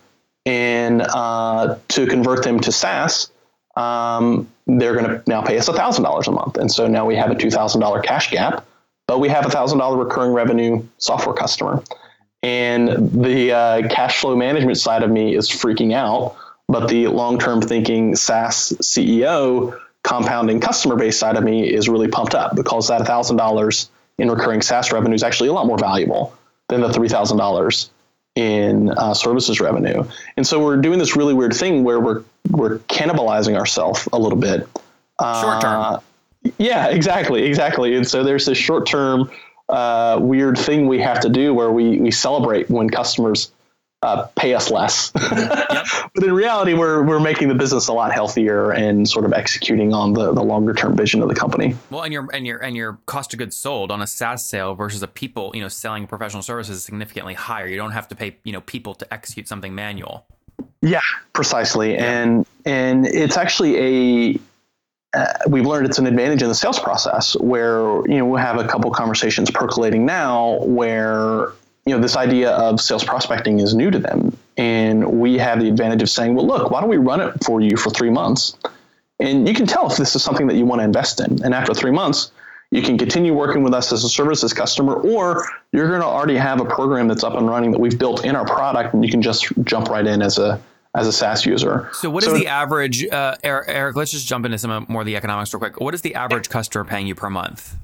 And 0.46 1.02
uh, 1.02 1.78
to 1.88 2.06
convert 2.06 2.44
them 2.44 2.60
to 2.60 2.72
SaaS, 2.72 3.30
um, 3.76 4.48
they're 4.66 4.94
going 4.94 5.06
to 5.06 5.22
now 5.26 5.42
pay 5.42 5.58
us 5.58 5.68
thousand 5.68 6.04
dollars 6.04 6.26
a 6.28 6.32
month, 6.32 6.58
and 6.58 6.70
so 6.70 6.88
now 6.88 7.06
we 7.06 7.16
have 7.16 7.30
a 7.30 7.34
two 7.34 7.50
thousand 7.50 7.80
dollar 7.80 8.02
cash 8.02 8.30
gap, 8.30 8.66
but 9.06 9.18
we 9.18 9.28
have 9.28 9.46
a 9.46 9.50
thousand 9.50 9.78
dollar 9.78 9.96
recurring 9.96 10.32
revenue 10.32 10.84
software 10.98 11.34
customer, 11.34 11.82
and 12.42 12.88
the 13.12 13.52
uh, 13.52 13.88
cash 13.88 14.18
flow 14.20 14.36
management 14.36 14.78
side 14.78 15.02
of 15.02 15.10
me 15.10 15.34
is 15.34 15.48
freaking 15.48 15.94
out, 15.94 16.36
but 16.66 16.88
the 16.88 17.06
long 17.06 17.38
term 17.38 17.62
thinking 17.62 18.16
SaaS 18.16 18.74
CEO 18.82 19.78
compounding 20.02 20.60
customer 20.60 20.96
base 20.96 21.18
side 21.18 21.36
of 21.36 21.44
me 21.44 21.72
is 21.72 21.88
really 21.88 22.08
pumped 22.08 22.34
up 22.34 22.56
because 22.56 22.88
that 22.88 23.06
thousand 23.06 23.36
dollars 23.36 23.90
in 24.18 24.30
recurring 24.30 24.60
SaaS 24.60 24.92
revenue 24.92 25.14
is 25.14 25.22
actually 25.22 25.48
a 25.48 25.52
lot 25.52 25.66
more 25.66 25.78
valuable 25.78 26.36
than 26.68 26.80
the 26.80 26.92
three 26.92 27.08
thousand 27.08 27.38
dollars 27.38 27.90
in 28.34 28.90
uh, 28.90 29.14
services 29.14 29.60
revenue. 29.60 30.04
And 30.36 30.46
so 30.46 30.62
we're 30.62 30.76
doing 30.76 30.98
this 30.98 31.16
really 31.16 31.34
weird 31.34 31.54
thing 31.54 31.84
where 31.84 32.00
we're 32.00 32.22
we're 32.50 32.78
cannibalizing 32.80 33.56
ourselves 33.56 34.08
a 34.12 34.18
little 34.18 34.38
bit. 34.38 34.68
Short 35.20 35.60
term. 35.60 35.80
Uh, 35.82 36.00
yeah, 36.58 36.86
exactly, 36.86 37.42
exactly. 37.42 37.94
And 37.96 38.06
so 38.06 38.22
there's 38.22 38.46
this 38.46 38.56
short 38.56 38.86
term 38.86 39.30
uh, 39.68 40.18
weird 40.20 40.56
thing 40.56 40.86
we 40.86 41.00
have 41.00 41.20
to 41.20 41.28
do 41.28 41.52
where 41.52 41.70
we 41.70 41.98
we 41.98 42.10
celebrate 42.10 42.70
when 42.70 42.88
customers 42.88 43.50
uh, 44.02 44.26
pay 44.36 44.54
us 44.54 44.70
less. 44.70 45.10
but 45.10 46.22
in 46.22 46.32
reality, 46.32 46.74
we're 46.74 47.02
we're 47.02 47.20
making 47.20 47.48
the 47.48 47.54
business 47.54 47.88
a 47.88 47.92
lot 47.92 48.12
healthier 48.12 48.70
and 48.70 49.08
sort 49.08 49.24
of 49.24 49.32
executing 49.32 49.92
on 49.92 50.12
the 50.12 50.32
the 50.32 50.42
longer 50.42 50.72
term 50.72 50.96
vision 50.96 51.22
of 51.22 51.28
the 51.28 51.34
company. 51.34 51.76
Well, 51.90 52.02
and 52.02 52.12
your 52.12 52.28
and 52.32 52.46
your 52.46 52.58
and 52.58 52.76
your 52.76 52.98
cost 53.06 53.32
of 53.32 53.38
goods 53.38 53.56
sold 53.56 53.90
on 53.90 54.00
a 54.00 54.06
SaaS 54.06 54.44
sale 54.44 54.74
versus 54.74 55.02
a 55.02 55.08
people, 55.08 55.50
you 55.54 55.60
know, 55.60 55.68
selling 55.68 56.06
professional 56.06 56.42
services 56.42 56.76
is 56.76 56.84
significantly 56.84 57.34
higher. 57.34 57.66
You 57.66 57.76
don't 57.76 57.92
have 57.92 58.08
to 58.08 58.14
pay, 58.14 58.36
you 58.44 58.52
know, 58.52 58.60
people 58.60 58.94
to 58.94 59.12
execute 59.12 59.48
something 59.48 59.74
manual. 59.74 60.26
Yeah, 60.80 61.00
precisely. 61.32 61.96
And 61.96 62.46
and 62.64 63.06
it's 63.06 63.36
actually 63.36 64.34
a 64.34 64.40
uh, 65.14 65.26
we've 65.48 65.66
learned 65.66 65.86
it's 65.86 65.98
an 65.98 66.06
advantage 66.06 66.42
in 66.42 66.48
the 66.48 66.54
sales 66.54 66.78
process 66.78 67.34
where 67.40 67.80
you 68.06 68.18
know 68.18 68.26
we'll 68.26 68.40
have 68.40 68.58
a 68.58 68.68
couple 68.68 68.90
conversations 68.90 69.50
percolating 69.50 70.06
now 70.06 70.58
where 70.64 71.52
you 71.88 71.94
know 71.94 72.00
this 72.00 72.16
idea 72.16 72.50
of 72.50 72.80
sales 72.80 73.04
prospecting 73.04 73.60
is 73.60 73.74
new 73.74 73.90
to 73.90 73.98
them 73.98 74.36
and 74.56 75.20
we 75.20 75.38
have 75.38 75.60
the 75.60 75.68
advantage 75.68 76.02
of 76.02 76.10
saying 76.10 76.34
well 76.34 76.46
look 76.46 76.70
why 76.70 76.80
don't 76.80 76.90
we 76.90 76.96
run 76.96 77.20
it 77.20 77.32
for 77.44 77.60
you 77.60 77.76
for 77.76 77.90
three 77.90 78.10
months 78.10 78.56
and 79.20 79.48
you 79.48 79.54
can 79.54 79.66
tell 79.66 79.90
if 79.90 79.96
this 79.96 80.14
is 80.14 80.22
something 80.22 80.46
that 80.46 80.56
you 80.56 80.66
want 80.66 80.80
to 80.80 80.84
invest 80.84 81.20
in 81.20 81.42
and 81.42 81.54
after 81.54 81.72
three 81.72 81.90
months 81.90 82.30
you 82.70 82.82
can 82.82 82.98
continue 82.98 83.32
working 83.32 83.62
with 83.62 83.72
us 83.72 83.92
as 83.92 84.04
a 84.04 84.08
services 84.08 84.52
customer 84.52 84.94
or 84.94 85.46
you're 85.72 85.88
going 85.88 86.00
to 86.00 86.06
already 86.06 86.36
have 86.36 86.60
a 86.60 86.64
program 86.64 87.08
that's 87.08 87.24
up 87.24 87.34
and 87.34 87.48
running 87.48 87.70
that 87.72 87.80
we've 87.80 87.98
built 87.98 88.24
in 88.24 88.36
our 88.36 88.44
product 88.44 88.92
and 88.92 89.04
you 89.04 89.10
can 89.10 89.22
just 89.22 89.46
jump 89.64 89.88
right 89.88 90.06
in 90.06 90.20
as 90.20 90.38
a 90.38 90.60
as 90.94 91.06
a 91.06 91.12
SaaS 91.12 91.46
user. 91.46 91.88
So, 91.92 92.10
what 92.10 92.24
is 92.24 92.32
the 92.32 92.46
average, 92.46 93.06
uh, 93.06 93.36
Eric, 93.44 93.68
Eric? 93.68 93.96
Let's 93.96 94.10
just 94.10 94.26
jump 94.26 94.46
into 94.46 94.58
some 94.58 94.86
more 94.88 95.02
of 95.02 95.06
the 95.06 95.16
economics 95.16 95.52
real 95.52 95.60
quick. 95.60 95.80
What 95.80 95.94
is 95.94 96.00
the 96.00 96.14
average 96.14 96.48
customer 96.48 96.84
paying 96.84 97.06
you 97.06 97.14
per 97.14 97.30
month? 97.30 97.76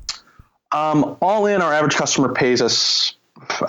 Um, 0.73 1.17
all 1.21 1.47
in, 1.47 1.63
our 1.63 1.73
average 1.73 1.95
customer 1.95 2.33
pays 2.33 2.61
us, 2.61 3.15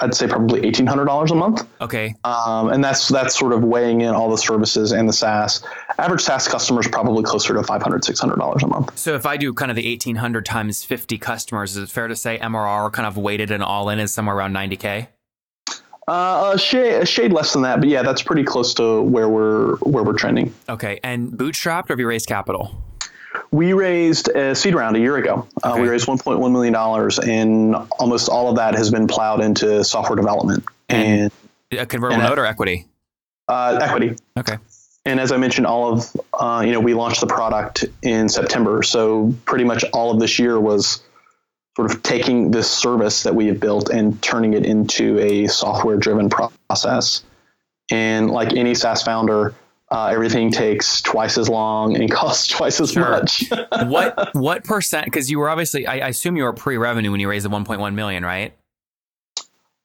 I'd 0.01 0.13
say, 0.15 0.27
probably 0.27 0.65
eighteen 0.65 0.85
hundred 0.87 1.05
dollars 1.05 1.31
a 1.31 1.35
month, 1.35 1.67
Okay, 1.81 2.13
um, 2.23 2.69
and 2.69 2.83
that's 2.83 3.07
that's 3.07 3.37
sort 3.37 3.53
of 3.53 3.63
weighing 3.63 4.01
in 4.01 4.13
all 4.13 4.29
the 4.29 4.37
services 4.37 4.91
and 4.91 5.07
the 5.07 5.13
SaaS. 5.13 5.63
Average 5.97 6.21
SaaS 6.21 6.47
customer 6.47 6.81
is 6.81 6.87
probably 6.87 7.23
closer 7.23 7.53
to 7.53 7.63
500 7.63 8.03
600 8.03 8.35
dollars 8.37 8.63
a 8.63 8.67
month. 8.67 8.97
so 8.97 9.15
if 9.15 9.25
I 9.25 9.37
do 9.37 9.53
kind 9.53 9.71
of 9.71 9.75
the 9.75 9.87
eighteen 9.87 10.17
hundred 10.17 10.45
times 10.45 10.83
fifty 10.83 11.17
customers, 11.17 11.75
is 11.77 11.83
it 11.83 11.89
fair 11.89 12.07
to 12.07 12.15
say 12.15 12.37
MRR 12.39 12.91
kind 12.91 13.07
of 13.07 13.17
weighted 13.17 13.51
and 13.51 13.63
all 13.63 13.89
in 13.89 13.99
is 13.99 14.11
somewhere 14.13 14.35
around 14.35 14.53
ninety 14.53 14.77
k? 14.77 15.09
Uh, 16.07 16.51
a 16.53 16.57
shade, 16.59 17.01
a 17.01 17.05
shade 17.05 17.33
less 17.33 17.53
than 17.53 17.63
that, 17.63 17.79
but 17.79 17.89
yeah, 17.89 18.03
that's 18.03 18.21
pretty 18.21 18.43
close 18.43 18.75
to 18.75 19.01
where 19.01 19.27
we're 19.27 19.75
where 19.77 20.03
we're 20.03 20.13
trending. 20.13 20.53
Okay, 20.69 20.99
and 21.03 21.31
bootstrapped 21.31 21.89
or 21.89 21.93
have 21.93 21.99
you 21.99 22.07
raised 22.07 22.27
capital? 22.27 22.75
We 23.51 23.73
raised 23.73 24.29
a 24.29 24.55
seed 24.55 24.75
round 24.75 24.95
a 24.95 24.99
year 24.99 25.17
ago. 25.17 25.47
Uh, 25.63 25.71
Okay. 25.73 25.81
we 25.81 25.87
raised 25.89 26.07
1.1 26.07 26.51
million 26.51 26.73
dollars, 26.73 27.19
and 27.19 27.75
almost 27.99 28.29
all 28.29 28.49
of 28.49 28.55
that 28.57 28.75
has 28.75 28.91
been 28.91 29.07
plowed 29.07 29.41
into 29.41 29.83
software 29.83 30.15
development 30.15 30.63
and 30.89 31.31
A 31.71 31.85
convertible 31.85 32.21
And, 32.21 32.29
note 32.29 32.39
or 32.39 32.45
equity? 32.45 32.85
uh, 33.47 33.79
equity. 33.81 34.15
Okay. 34.37 34.57
And 35.07 35.19
as 35.19 35.31
I 35.31 35.37
mentioned, 35.37 35.67
all 35.67 35.93
of 35.93 36.15
uh, 36.33 36.63
you 36.65 36.71
know, 36.71 36.79
we 36.79 36.93
launched 36.93 37.21
the 37.21 37.27
product 37.27 37.85
in 38.01 38.27
September, 38.27 38.81
so 38.83 39.33
pretty 39.45 39.63
much 39.63 39.83
all 39.93 40.11
of 40.11 40.19
this 40.19 40.39
year 40.39 40.59
was 40.59 41.03
sort 41.75 41.91
of 41.91 42.01
taking 42.03 42.51
this 42.51 42.69
service 42.71 43.23
that 43.23 43.35
we 43.35 43.47
have 43.47 43.59
built 43.59 43.89
and 43.89 44.19
turning 44.23 44.53
it 44.53 44.65
into 44.65 45.19
a 45.19 45.45
software-driven 45.47 46.29
process. 46.29 47.21
And 47.91 48.31
like 48.31 48.53
any 48.55 48.73
SaaS 48.73 49.03
founder, 49.03 49.53
uh, 49.95 50.07
everything 50.07 50.51
takes 50.51 51.01
twice 51.01 51.37
as 51.37 51.47
long 51.47 51.95
and 51.95 52.11
costs 52.21 52.47
twice 52.47 52.81
as 52.81 52.91
Sure. 52.91 53.09
much. 53.09 53.45
what 53.85 54.35
what 54.35 54.63
percent? 54.65 55.05
Because 55.05 55.31
you 55.31 55.39
were 55.39 55.49
obviously, 55.49 55.87
I, 55.87 55.99
I 55.99 56.07
assume 56.09 56.35
you 56.35 56.43
were 56.43 56.53
pre-revenue 56.53 57.11
when 57.11 57.19
you 57.21 57.29
raised 57.29 57.45
the 57.45 57.49
one 57.49 57.63
point 57.65 57.79
one 57.79 57.95
million, 57.95 58.23
right? 58.25 58.53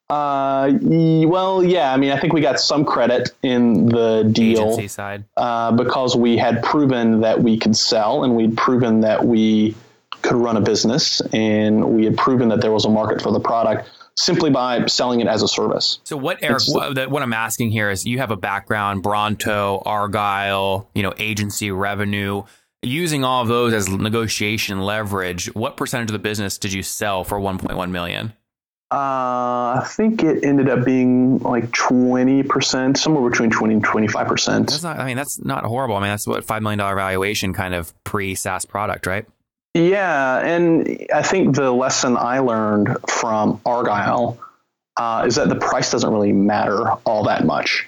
uh, 0.09 0.69
well, 0.81 1.63
yeah, 1.63 1.93
I 1.93 1.97
mean, 1.97 2.11
I 2.11 2.19
think 2.19 2.33
we 2.33 2.41
got 2.41 2.59
some 2.59 2.83
credit 2.83 3.31
in 3.43 3.85
the 3.85 4.29
deal. 4.29 4.63
Agency 4.63 4.89
side. 4.89 5.23
uh, 5.37 5.71
because 5.71 6.17
we 6.17 6.35
had 6.35 6.61
proven 6.63 7.21
that 7.21 7.41
we 7.41 7.57
could 7.57 7.77
sell 7.77 8.25
and 8.25 8.35
we'd 8.35 8.57
proven 8.57 8.99
that 9.01 9.25
we 9.25 9.73
could 10.21 10.35
run 10.35 10.57
a 10.57 10.61
business 10.61 11.21
and 11.33 11.95
we 11.95 12.03
had 12.03 12.17
proven 12.17 12.49
that 12.49 12.59
there 12.61 12.71
was 12.73 12.83
a 12.85 12.89
market 12.89 13.21
for 13.21 13.31
the 13.31 13.39
product 13.39 13.89
simply 14.17 14.49
by 14.49 14.85
selling 14.85 15.19
it 15.19 15.27
as 15.27 15.41
a 15.41 15.47
service. 15.47 15.99
So 16.03 16.17
what, 16.17 16.39
Eric? 16.41 16.61
What, 16.67 17.09
what 17.09 17.21
I'm 17.21 17.33
asking 17.33 17.71
here 17.71 17.89
is, 17.89 18.05
you 18.05 18.19
have 18.19 18.31
a 18.31 18.37
background, 18.37 19.03
Bronto, 19.03 19.81
Argyle, 19.85 20.89
you 20.93 21.03
know, 21.03 21.13
agency 21.17 21.71
revenue. 21.71 22.43
Using 22.83 23.23
all 23.23 23.43
of 23.43 23.47
those 23.47 23.73
as 23.73 23.87
negotiation 23.89 24.81
leverage, 24.81 25.53
what 25.53 25.77
percentage 25.77 26.09
of 26.09 26.13
the 26.13 26.19
business 26.19 26.57
did 26.57 26.73
you 26.73 26.81
sell 26.81 27.23
for 27.23 27.39
1.1 27.39 27.91
million? 27.91 28.33
Uh, 28.91 29.79
I 29.79 29.87
think 29.87 30.21
it 30.21 30.43
ended 30.43 30.67
up 30.67 30.83
being 30.83 31.37
like 31.39 31.71
20%, 31.71 32.97
somewhere 32.97 33.29
between 33.29 33.49
20 33.49 33.75
and 33.75 33.85
25%. 33.85 34.67
That's 34.67 34.83
not. 34.83 34.99
I 34.99 35.05
mean, 35.05 35.15
that's 35.15 35.39
not 35.39 35.63
horrible. 35.63 35.95
I 35.95 35.99
mean, 36.01 36.09
that's 36.09 36.27
what 36.27 36.43
five 36.43 36.61
million 36.61 36.79
dollar 36.79 36.95
valuation 36.95 37.53
kind 37.53 37.73
of 37.73 37.93
pre 38.03 38.35
SaaS 38.35 38.65
product, 38.65 39.07
right? 39.07 39.25
Yeah, 39.73 40.39
and 40.39 41.07
I 41.13 41.21
think 41.21 41.55
the 41.55 41.71
lesson 41.71 42.17
I 42.17 42.39
learned 42.39 42.97
from 43.07 43.61
Argyle 43.65 44.37
uh, 44.97 45.23
is 45.25 45.35
that 45.35 45.47
the 45.47 45.55
price 45.55 45.91
doesn't 45.91 46.11
really 46.11 46.33
matter 46.33 46.91
all 47.05 47.23
that 47.23 47.45
much. 47.45 47.87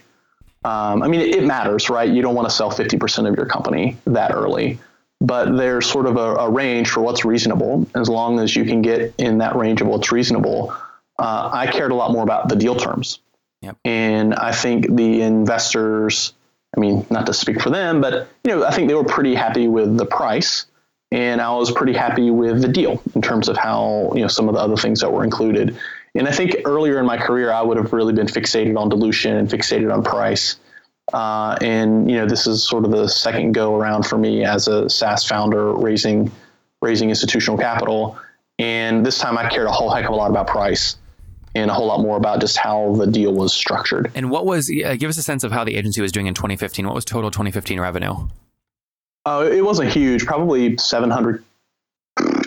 Um, 0.63 1.03
I 1.03 1.07
mean, 1.09 1.19
it, 1.19 1.35
it 1.35 1.43
matters, 1.43 1.89
right? 1.89 2.09
You 2.09 2.21
don't 2.21 2.35
want 2.35 2.47
to 2.47 2.55
sell 2.55 2.71
50% 2.71 3.27
of 3.27 3.35
your 3.35 3.45
company 3.45 3.97
that 4.05 4.33
early, 4.33 4.79
but 5.19 5.57
there's 5.57 5.85
sort 5.85 6.05
of 6.05 6.15
a, 6.15 6.35
a 6.35 6.49
range 6.49 6.89
for 6.89 7.01
what's 7.01 7.25
reasonable. 7.25 7.85
As 7.95 8.07
long 8.07 8.39
as 8.39 8.55
you 8.55 8.63
can 8.63 8.81
get 8.81 9.13
in 9.17 9.39
that 9.39 9.57
range 9.57 9.81
of 9.81 9.87
what's 9.87 10.11
reasonable, 10.11 10.73
uh, 11.19 11.49
I 11.51 11.67
cared 11.67 11.91
a 11.91 11.95
lot 11.95 12.11
more 12.11 12.23
about 12.23 12.47
the 12.47 12.55
deal 12.55 12.75
terms. 12.75 13.19
Yep. 13.61 13.77
And 13.83 14.35
I 14.35 14.53
think 14.53 14.93
the 14.95 15.21
investors, 15.21 16.33
I 16.75 16.79
mean, 16.79 17.05
not 17.09 17.25
to 17.25 17.33
speak 17.33 17.61
for 17.61 17.69
them, 17.69 17.99
but 17.99 18.29
you 18.45 18.55
know, 18.55 18.63
I 18.63 18.71
think 18.71 18.87
they 18.87 18.95
were 18.95 19.03
pretty 19.03 19.35
happy 19.35 19.67
with 19.67 19.97
the 19.97 20.05
price 20.05 20.65
and 21.13 21.39
I 21.39 21.53
was 21.53 21.69
pretty 21.69 21.93
happy 21.93 22.31
with 22.31 22.63
the 22.63 22.67
deal 22.67 22.99
in 23.13 23.21
terms 23.21 23.47
of 23.47 23.55
how 23.55 24.11
you 24.15 24.21
know 24.21 24.27
some 24.27 24.49
of 24.49 24.55
the 24.55 24.59
other 24.59 24.75
things 24.75 24.99
that 25.01 25.13
were 25.13 25.23
included. 25.23 25.77
And 26.15 26.27
I 26.27 26.31
think 26.31 26.55
earlier 26.65 26.99
in 26.99 27.05
my 27.05 27.17
career, 27.17 27.51
I 27.51 27.61
would 27.61 27.77
have 27.77 27.93
really 27.93 28.13
been 28.13 28.27
fixated 28.27 28.77
on 28.77 28.89
dilution 28.89 29.35
and 29.35 29.47
fixated 29.47 29.93
on 29.93 30.03
price. 30.03 30.57
Uh, 31.11 31.55
and 31.61 32.09
you 32.09 32.17
know, 32.17 32.25
this 32.25 32.47
is 32.47 32.67
sort 32.67 32.83
of 32.83 32.91
the 32.91 33.07
second 33.07 33.51
go 33.51 33.75
around 33.75 34.07
for 34.07 34.17
me 34.17 34.43
as 34.43 34.67
a 34.67 34.89
SaaS 34.89 35.23
founder, 35.23 35.73
raising 35.73 36.31
raising 36.81 37.09
institutional 37.09 37.59
capital. 37.59 38.17
And 38.57 39.05
this 39.05 39.19
time, 39.19 39.37
I 39.37 39.49
cared 39.49 39.67
a 39.67 39.71
whole 39.71 39.91
heck 39.91 40.05
of 40.05 40.11
a 40.11 40.15
lot 40.15 40.31
about 40.31 40.47
price 40.47 40.97
and 41.53 41.69
a 41.69 41.73
whole 41.75 41.85
lot 41.85 41.99
more 41.99 42.17
about 42.17 42.41
just 42.41 42.57
how 42.57 42.95
the 42.95 43.05
deal 43.05 43.33
was 43.33 43.53
structured. 43.53 44.11
And 44.15 44.31
what 44.31 44.47
was? 44.47 44.67
Uh, 44.67 44.95
give 44.95 45.09
us 45.09 45.17
a 45.19 45.23
sense 45.23 45.43
of 45.43 45.51
how 45.51 45.63
the 45.63 45.75
agency 45.75 46.01
was 46.01 46.11
doing 46.11 46.25
in 46.25 46.33
2015. 46.33 46.87
What 46.87 46.95
was 46.95 47.05
total 47.05 47.29
2015 47.29 47.79
revenue? 47.79 48.29
Uh, 49.25 49.49
it 49.49 49.63
wasn't 49.63 49.89
huge, 49.89 50.25
probably 50.25 50.77
700, 50.77 51.43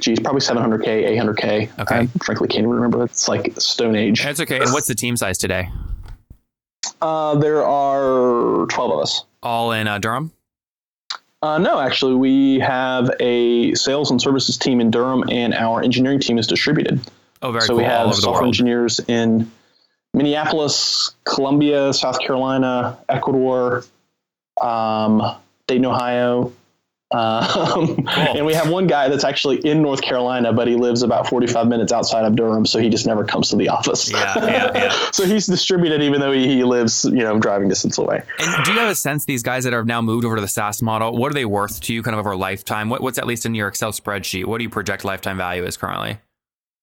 geez, 0.01 0.21
probably 0.21 0.43
700k, 0.43 1.19
800k. 1.19 1.79
Okay. 1.81 1.97
I 1.97 2.07
frankly 2.23 2.49
can't 2.49 2.61
even 2.61 2.71
remember. 2.71 3.05
It's 3.05 3.29
like 3.29 3.59
Stone 3.59 3.97
Age. 3.97 4.23
That's 4.23 4.41
okay. 4.41 4.61
And 4.61 4.73
what's 4.73 4.87
the 4.87 4.95
team 4.95 5.17
size 5.17 5.39
today? 5.39 5.71
Uh, 7.01 7.37
there 7.37 7.65
are 7.65 8.67
12 8.67 8.91
of 8.93 8.99
us. 9.01 9.25
All 9.43 9.73
in 9.73 9.89
uh, 9.89 9.99
Durham. 9.99 10.33
Uh, 11.43 11.59
no, 11.59 11.79
actually, 11.79 12.15
we 12.15 12.59
have 12.59 13.11
a 13.21 13.75
sales 13.75 14.11
and 14.11 14.21
services 14.21 14.57
team 14.57 14.81
in 14.81 14.91
Durham, 14.91 15.25
and 15.31 15.55
our 15.55 15.83
engineering 15.83 16.19
team 16.21 16.39
is 16.39 16.47
distributed. 16.47 17.01
Oh, 17.43 17.53
very 17.53 17.61
cool. 17.61 17.67
so 17.67 17.69
cool. 17.69 17.77
we 17.79 17.85
have 17.85 18.15
software 18.15 18.45
engineers 18.45 19.01
in 19.07 19.51
Minneapolis, 20.13 21.15
Columbia, 21.25 21.93
South 21.93 22.19
Carolina, 22.21 22.99
Ecuador, 23.09 23.85
um, 24.61 25.23
Dayton, 25.67 25.87
Ohio. 25.87 26.53
Um, 27.13 28.09
and 28.09 28.45
we 28.45 28.53
have 28.55 28.69
one 28.69 28.89
guy 28.89 29.09
that's 29.09 29.23
actually 29.23 29.59
in 29.59 29.81
North 29.81 30.03
Carolina, 30.03 30.53
but 30.53 30.67
he 30.67 30.75
lives 30.75 31.03
about 31.03 31.29
45 31.29 31.69
minutes 31.69 31.93
outside 31.93 32.25
of 32.25 32.35
Durham, 32.35 32.67
so 32.67 32.81
he 32.81 32.89
just 32.89 33.07
never 33.07 33.25
comes 33.25 33.51
to 33.51 33.57
the 33.57 33.69
office. 33.69 34.11
Yeah, 34.11 34.35
yeah, 34.45 34.71
yeah. 34.75 34.91
so 35.13 35.25
he's 35.25 35.47
distributed, 35.47 36.03
even 36.03 36.21
though 36.21 36.33
he, 36.33 36.49
he 36.49 36.65
lives, 36.65 37.05
you 37.05 37.23
know, 37.23 37.39
driving 37.39 37.69
distance 37.69 37.99
away. 37.99 38.23
And 38.41 38.65
do 38.65 38.73
you 38.73 38.79
have 38.81 38.91
a 38.91 38.95
sense 38.97 39.25
these 39.25 39.43
guys 39.45 39.65
that 39.65 39.73
have 39.73 39.87
now 39.87 40.03
moved 40.03 40.25
over 40.25 40.37
to 40.37 40.43
the 40.43 40.49
SaaS 40.49 40.83
model, 40.83 41.17
what 41.17 41.31
are 41.31 41.35
they 41.35 41.45
worth 41.45 41.81
to 41.83 41.95
you 41.95 42.03
kind 42.03 42.15
of 42.15 42.19
over 42.19 42.33
a 42.33 42.37
lifetime? 42.37 42.91
What, 42.91 43.03
what's 43.03 43.19
at 43.19 43.27
least 43.27 43.47
in 43.47 43.55
your 43.55 43.69
Excel 43.69 43.93
spreadsheet? 43.93 44.47
What 44.47 44.59
do 44.59 44.65
you 44.65 44.71
project 44.71 45.05
lifetime 45.05 45.37
value 45.37 45.65
is 45.65 45.77
currently? 45.77 46.19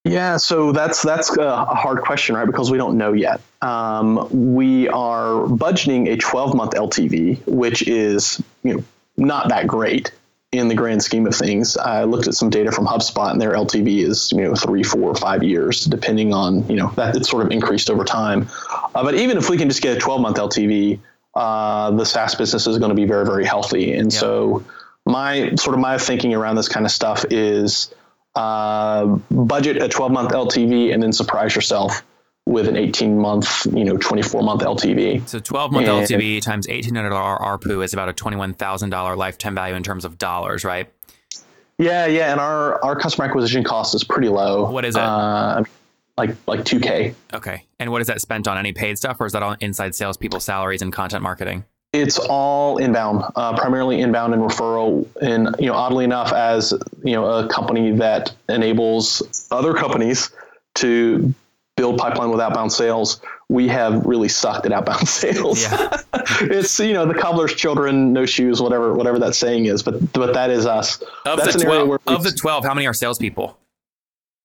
Yeah, 0.06 0.36
so 0.36 0.74
that's 0.74 1.01
that's 1.01 1.36
a 1.38 1.63
hard 1.63 2.01
question, 2.01 2.36
right? 2.36 2.46
Because 2.46 2.70
we 2.70 2.77
don't 2.77 2.98
know 2.98 3.13
yet. 3.13 3.39
Um, 3.62 4.53
we 4.53 4.89
are 4.89 5.46
budgeting 5.46 6.12
a 6.12 6.18
12 6.18 6.56
month 6.56 6.72
LTV, 6.72 7.48
which 7.48 7.88
is 7.88 8.44
you 8.63 8.75
know 8.75 8.84
not 9.17 9.50
that 9.50 9.67
great 9.67 10.12
in 10.51 10.67
the 10.67 10.75
grand 10.75 11.01
scheme 11.01 11.25
of 11.25 11.36
things. 11.36 11.75
I 11.77 12.03
looked 12.03 12.27
at 12.27 12.36
some 12.36 12.50
data 12.50 12.72
from 12.72 12.86
HubSpot, 12.86 13.32
and 13.32 13.41
their 13.41 13.53
LTV 13.53 14.08
is 14.08 14.32
you 14.32 14.43
know 14.43 14.55
three, 14.55 14.84
four, 14.84 15.10
or 15.10 15.15
five 15.15 15.43
years, 15.43 15.86
depending 15.86 16.34
on 16.34 16.67
you 16.70 16.75
know 16.75 16.89
that 16.96 17.15
it's 17.15 17.29
sort 17.29 17.46
of 17.46 17.51
increased 17.51 17.89
over 17.89 18.03
time. 18.03 18.48
Uh, 18.93 19.03
but 19.03 19.15
even 19.15 19.38
if 19.38 19.50
we 19.50 19.58
can 19.58 19.67
just 19.67 19.82
get 19.82 19.98
a 19.98 20.00
12 20.00 20.22
month 20.22 20.38
LTV, 20.38 21.00
uh, 21.36 21.91
the 21.91 22.05
SaaS 22.05 22.36
business 22.36 22.67
is 22.67 22.77
going 22.77 22.89
to 22.89 22.96
be 22.96 23.05
very, 23.05 23.25
very 23.25 23.46
healthy. 23.46 23.93
And 23.93 24.13
Yeah. 24.13 24.20
so 24.20 24.63
my 25.05 25.55
sort 25.55 25.74
of 25.74 25.79
my 25.79 25.98
thinking 25.98 26.34
around 26.34 26.55
this 26.55 26.70
kind 26.70 26.86
of 26.86 26.91
stuff 26.91 27.25
is 27.29 27.93
uh, 28.36 29.05
budget 29.32 29.82
a 29.82 29.88
12 29.89 30.12
month 30.12 30.32
LTV 30.32 30.93
and 30.93 31.01
then 31.01 31.12
surprise 31.13 31.55
yourself 31.55 32.03
with 32.46 32.68
an 32.68 32.76
18 32.76 33.18
month, 33.18 33.66
you 33.68 33.86
know, 33.86 33.98
24 33.98 34.44
month 34.44 34.62
LTV. 34.62 35.28
So 35.28 35.40
12 35.40 35.72
month 35.72 35.88
And- 35.88 36.08
LTV 36.08 36.42
times 36.42 36.68
$1,800 36.68 37.40
ARPU 37.40 37.84
is 37.84 37.94
about 37.94 38.10
a 38.10 38.14
$21,000 38.14 39.16
lifetime 39.16 39.56
value 39.56 39.76
in 39.76 39.84
terms 39.84 40.04
of 40.06 40.18
dollars, 40.18 40.64
right? 40.66 40.90
Yeah, 41.80 42.06
yeah, 42.06 42.32
and 42.32 42.40
our 42.40 42.84
our 42.86 42.96
customer 42.96 43.26
acquisition 43.26 43.64
cost 43.64 43.96
is 43.96 44.04
pretty 44.04 44.30
low. 44.30 44.70
What 44.70 44.86
is 44.86 44.96
it? 44.96 45.02
Uh, 45.02 45.64
like 46.18 46.36
like 46.46 46.64
2k. 46.64 47.16
Okay. 47.34 47.66
And 47.80 47.92
what 47.92 48.00
is 48.00 48.08
that 48.08 48.22
spent 48.22 48.48
on? 48.48 48.60
Any 48.60 48.74
paid 48.74 49.00
stuff 49.00 49.20
or 49.20 49.26
is 49.26 49.34
that 49.34 49.42
all 49.42 49.56
inside 49.60 49.96
salespeople 49.96 50.40
salaries 50.40 50.84
and 50.84 50.94
content 50.94 51.24
marketing? 51.24 51.66
It's 51.92 52.20
all 52.20 52.78
inbound, 52.78 53.24
uh, 53.36 53.58
primarily 53.58 54.02
inbound 54.02 54.34
and 54.36 54.44
referral. 54.44 55.08
And 55.20 55.56
you 55.60 55.66
know, 55.66 55.74
oddly 55.74 56.04
enough, 56.06 56.32
as 56.32 56.74
you 57.04 57.14
know, 57.14 57.26
a 57.26 57.48
company 57.48 57.92
that 57.94 58.32
enables 58.50 59.48
other 59.50 59.74
companies 59.74 60.30
to 60.76 61.34
build 61.75 61.98
pipeline 61.98 62.30
with 62.30 62.39
outbound 62.39 62.72
sales, 62.72 63.22
we 63.50 63.68
have 63.68 64.06
really 64.06 64.30
sucked 64.30 64.65
at 64.65 64.72
outbound 64.72 65.08
sales. 65.08 65.62
Yeah. 65.62 65.98
it's 66.42 66.80
you 66.80 66.94
know 66.94 67.06
the 67.06 67.13
cobbler's 67.13 67.53
children, 67.53 68.13
no 68.13 68.25
shoes, 68.25 68.62
whatever 68.62 68.94
whatever 68.94 69.20
that 69.20 69.36
saying 69.36 69.65
is. 69.65 69.84
But 69.84 70.13
but 70.13 70.34
that 70.34 70.50
is 70.50 70.65
us. 70.65 71.01
Of 71.25 71.38
That's 71.38 71.56
the 71.56 71.63
12, 71.63 71.88
where 71.88 72.00
of 72.08 72.24
the 72.24 72.32
12, 72.32 72.65
how 72.65 72.74
many 72.74 72.88
are 72.88 72.94
salespeople? 72.94 73.58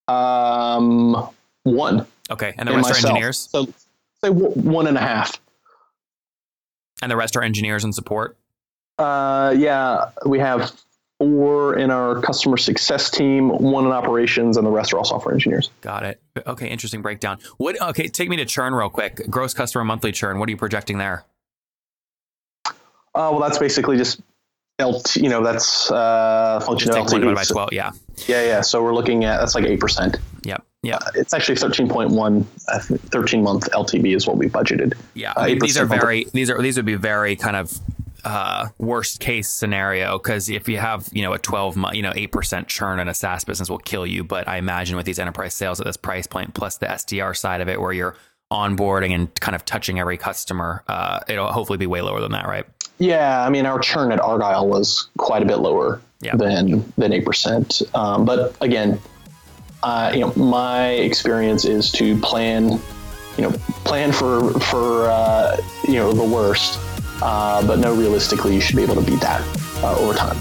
Um, 0.08 1.28
one. 1.64 2.06
Okay. 2.30 2.54
And 2.56 2.68
the 2.68 2.74
and 2.74 2.84
rest 2.84 3.04
are 3.04 3.08
engineers? 3.08 3.38
So 3.38 3.66
say 4.22 4.30
one 4.30 4.86
and 4.86 4.96
a 4.96 5.00
half. 5.00 5.40
And 7.00 7.10
the 7.10 7.16
rest 7.16 7.36
are 7.36 7.42
engineers 7.42 7.84
and 7.84 7.94
support? 7.94 8.36
Uh, 8.98 9.54
yeah, 9.56 10.10
we 10.26 10.40
have 10.40 10.72
four 11.18 11.76
in 11.76 11.90
our 11.90 12.20
customer 12.20 12.56
success 12.56 13.10
team, 13.10 13.48
one 13.48 13.84
in 13.84 13.92
operations, 13.92 14.56
and 14.56 14.66
the 14.66 14.70
rest 14.70 14.92
are 14.92 14.98
all 14.98 15.04
software 15.04 15.34
engineers. 15.34 15.70
Got 15.80 16.04
it. 16.04 16.20
Okay, 16.46 16.68
interesting 16.68 17.02
breakdown. 17.02 17.38
What? 17.56 17.80
Okay, 17.80 18.08
take 18.08 18.28
me 18.28 18.36
to 18.36 18.44
churn 18.44 18.74
real 18.74 18.88
quick. 18.88 19.28
Gross 19.28 19.54
customer 19.54 19.84
monthly 19.84 20.12
churn. 20.12 20.38
What 20.38 20.48
are 20.48 20.52
you 20.52 20.56
projecting 20.56 20.98
there? 20.98 21.24
Uh, 22.66 22.72
well, 23.32 23.40
that's 23.40 23.58
basically 23.58 23.96
just 23.96 24.20
LT, 24.80 25.16
you 25.16 25.28
know, 25.28 25.42
that's 25.42 25.90
uh, 25.90 26.60
function 26.64 26.92
Just 26.92 27.12
of 27.12 27.20
take 27.20 27.34
by 27.34 27.42
twelve. 27.42 27.72
Yeah. 27.72 27.90
yeah, 28.28 28.44
yeah. 28.44 28.60
So 28.60 28.82
we're 28.82 28.94
looking 28.94 29.24
at 29.24 29.38
that's 29.38 29.56
like 29.56 29.64
eight 29.64 29.80
percent. 29.80 30.18
Yep. 30.44 30.64
Yep. 30.84 31.02
It's 31.16 31.34
actually 31.34 31.56
thirteen 31.56 31.88
point 31.88 32.10
one. 32.10 32.46
I 32.68 32.78
think 32.78 33.00
Thirteen 33.10 33.42
month 33.42 33.68
LTV 33.72 34.14
is 34.14 34.26
what 34.26 34.36
we 34.36 34.48
budgeted. 34.48 34.94
Yeah. 35.14 35.32
Uh, 35.32 35.40
I 35.40 35.46
mean, 35.48 35.58
these 35.58 35.76
are 35.76 35.86
very. 35.86 36.26
These 36.32 36.48
are 36.48 36.62
these 36.62 36.76
would 36.76 36.86
be 36.86 36.94
very 36.94 37.34
kind 37.34 37.56
of 37.56 37.80
uh, 38.24 38.68
worst 38.78 39.20
case 39.20 39.48
scenario 39.48 40.18
because 40.18 40.48
if 40.48 40.68
you 40.68 40.78
have 40.78 41.08
you 41.12 41.22
know 41.22 41.32
a 41.32 41.38
twelve 41.38 41.76
month 41.76 41.94
you 41.94 42.02
know 42.02 42.12
eight 42.16 42.32
percent 42.32 42.68
churn 42.68 42.98
in 42.98 43.08
a 43.08 43.14
SaaS 43.14 43.44
business 43.44 43.70
will 43.70 43.78
kill 43.78 44.06
you. 44.06 44.24
But 44.24 44.48
I 44.48 44.56
imagine 44.56 44.96
with 44.96 45.06
these 45.06 45.18
enterprise 45.18 45.54
sales 45.54 45.80
at 45.80 45.86
this 45.86 45.96
price 45.96 46.26
point 46.26 46.54
plus 46.54 46.78
the 46.78 46.86
SDR 46.86 47.36
side 47.36 47.60
of 47.60 47.68
it 47.68 47.80
where 47.80 47.92
you're 47.92 48.16
onboarding 48.50 49.14
and 49.14 49.32
kind 49.40 49.54
of 49.54 49.64
touching 49.64 50.00
every 50.00 50.16
customer, 50.16 50.82
uh, 50.88 51.20
it'll 51.28 51.52
hopefully 51.52 51.76
be 51.76 51.86
way 51.86 52.00
lower 52.00 52.20
than 52.20 52.32
that, 52.32 52.46
right? 52.46 52.64
Yeah, 52.98 53.44
I 53.44 53.50
mean, 53.50 53.66
our 53.66 53.78
churn 53.78 54.10
at 54.10 54.20
Argyle 54.20 54.66
was 54.66 55.08
quite 55.18 55.42
a 55.42 55.46
bit 55.46 55.58
lower 55.58 56.00
Yeah. 56.20 56.34
than 56.34 56.90
than 56.96 57.12
eight 57.12 57.24
percent. 57.24 57.82
Um, 57.94 58.24
but 58.24 58.56
again, 58.60 58.98
uh, 59.82 60.10
you 60.14 60.20
know, 60.20 60.32
my 60.34 60.88
experience 60.90 61.64
is 61.64 61.92
to 61.92 62.18
plan, 62.20 62.70
you 63.36 63.42
know, 63.42 63.50
plan 63.84 64.10
for 64.12 64.50
for 64.60 65.08
uh, 65.08 65.56
you 65.86 65.94
know 65.94 66.12
the 66.12 66.24
worst, 66.24 66.80
uh, 67.22 67.66
but 67.66 67.78
no, 67.78 67.94
realistically, 67.94 68.54
you 68.54 68.60
should 68.60 68.76
be 68.76 68.82
able 68.82 68.94
to 68.94 69.02
beat 69.02 69.20
that 69.20 69.42
uh, 69.82 69.96
over 69.98 70.14
time. 70.14 70.36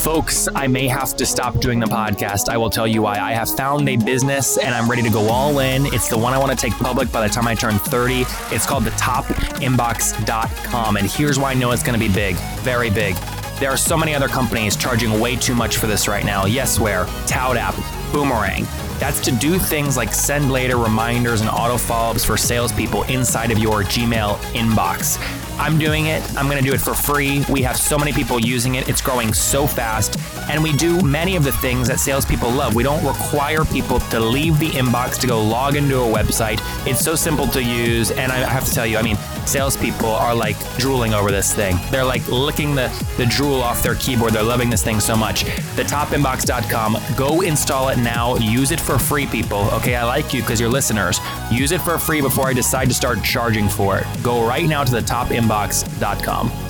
Folks, 0.00 0.48
I 0.54 0.66
may 0.66 0.88
have 0.88 1.14
to 1.16 1.26
stop 1.26 1.60
doing 1.60 1.78
the 1.78 1.86
podcast. 1.86 2.48
I 2.48 2.56
will 2.56 2.70
tell 2.70 2.86
you 2.86 3.02
why. 3.02 3.18
I 3.18 3.32
have 3.32 3.54
found 3.54 3.86
a 3.86 3.96
business 3.96 4.56
and 4.56 4.74
I'm 4.74 4.88
ready 4.88 5.02
to 5.02 5.10
go 5.10 5.28
all 5.28 5.58
in. 5.58 5.84
It's 5.86 6.08
the 6.08 6.16
one 6.16 6.32
I 6.32 6.38
want 6.38 6.52
to 6.52 6.56
take 6.56 6.72
public 6.72 7.12
by 7.12 7.28
the 7.28 7.32
time 7.32 7.46
I 7.46 7.54
turn 7.54 7.78
30. 7.78 8.24
It's 8.50 8.64
called 8.64 8.84
the 8.84 8.90
topinbox.com. 8.92 10.96
And 10.96 11.06
here's 11.06 11.38
why 11.38 11.50
I 11.50 11.54
know 11.54 11.72
it's 11.72 11.82
going 11.82 12.00
to 12.00 12.02
be 12.08 12.12
big, 12.12 12.36
very 12.62 12.88
big. 12.88 13.14
There 13.58 13.70
are 13.70 13.76
so 13.76 13.94
many 13.94 14.14
other 14.14 14.28
companies 14.28 14.74
charging 14.74 15.20
way 15.20 15.36
too 15.36 15.54
much 15.54 15.76
for 15.76 15.86
this 15.86 16.08
right 16.08 16.24
now. 16.24 16.46
Yesware, 16.46 17.04
ToutApp, 17.26 17.74
Boomerang. 18.12 18.66
That's 18.98 19.20
to 19.20 19.30
do 19.32 19.58
things 19.58 19.96
like 19.96 20.12
send 20.12 20.52
later 20.52 20.76
reminders 20.76 21.40
and 21.40 21.48
auto 21.48 21.78
follow 21.78 22.10
ups 22.10 22.24
for 22.24 22.36
salespeople 22.36 23.04
inside 23.04 23.50
of 23.50 23.58
your 23.58 23.82
Gmail 23.82 24.36
inbox. 24.52 25.18
I'm 25.58 25.78
doing 25.78 26.06
it. 26.06 26.22
I'm 26.36 26.46
going 26.46 26.62
to 26.62 26.68
do 26.68 26.74
it 26.74 26.80
for 26.80 26.94
free. 26.94 27.44
We 27.48 27.62
have 27.62 27.76
so 27.76 27.98
many 27.98 28.12
people 28.12 28.40
using 28.40 28.76
it. 28.76 28.88
It's 28.88 29.00
growing 29.00 29.32
so 29.32 29.66
fast. 29.66 30.18
And 30.50 30.64
we 30.64 30.72
do 30.72 31.00
many 31.00 31.36
of 31.36 31.44
the 31.44 31.52
things 31.52 31.86
that 31.86 32.00
salespeople 32.00 32.50
love. 32.50 32.74
We 32.74 32.82
don't 32.82 33.04
require 33.06 33.64
people 33.64 34.00
to 34.00 34.18
leave 34.18 34.58
the 34.58 34.70
inbox 34.70 35.16
to 35.20 35.28
go 35.28 35.40
log 35.40 35.76
into 35.76 36.00
a 36.00 36.04
website. 36.04 36.60
It's 36.88 36.98
so 36.98 37.14
simple 37.14 37.46
to 37.48 37.62
use. 37.62 38.10
And 38.10 38.32
I 38.32 38.38
have 38.38 38.64
to 38.64 38.72
tell 38.72 38.84
you, 38.84 38.98
I 38.98 39.02
mean, 39.02 39.16
salespeople 39.46 40.08
are 40.08 40.34
like 40.34 40.56
drooling 40.76 41.14
over 41.14 41.30
this 41.30 41.54
thing. 41.54 41.78
They're 41.92 42.04
like 42.04 42.26
licking 42.26 42.74
the, 42.74 42.88
the 43.16 43.26
drool 43.26 43.60
off 43.60 43.80
their 43.80 43.94
keyboard. 43.94 44.32
They're 44.32 44.42
loving 44.42 44.70
this 44.70 44.82
thing 44.82 44.98
so 44.98 45.14
much. 45.16 45.44
Thetopinbox.com. 45.44 46.98
Go 47.16 47.42
install 47.42 47.90
it 47.90 47.98
now. 47.98 48.34
Use 48.34 48.72
it 48.72 48.80
for 48.80 48.98
free, 48.98 49.26
people. 49.26 49.70
Okay, 49.74 49.94
I 49.94 50.02
like 50.02 50.34
you 50.34 50.40
because 50.40 50.58
you're 50.58 50.68
listeners. 50.68 51.20
Use 51.52 51.70
it 51.70 51.80
for 51.80 51.96
free 51.96 52.20
before 52.20 52.48
I 52.48 52.54
decide 52.54 52.88
to 52.88 52.94
start 52.94 53.22
charging 53.22 53.68
for 53.68 53.98
it. 53.98 54.06
Go 54.24 54.44
right 54.44 54.68
now 54.68 54.82
to 54.82 54.90
thetopinbox.com. 54.90 56.69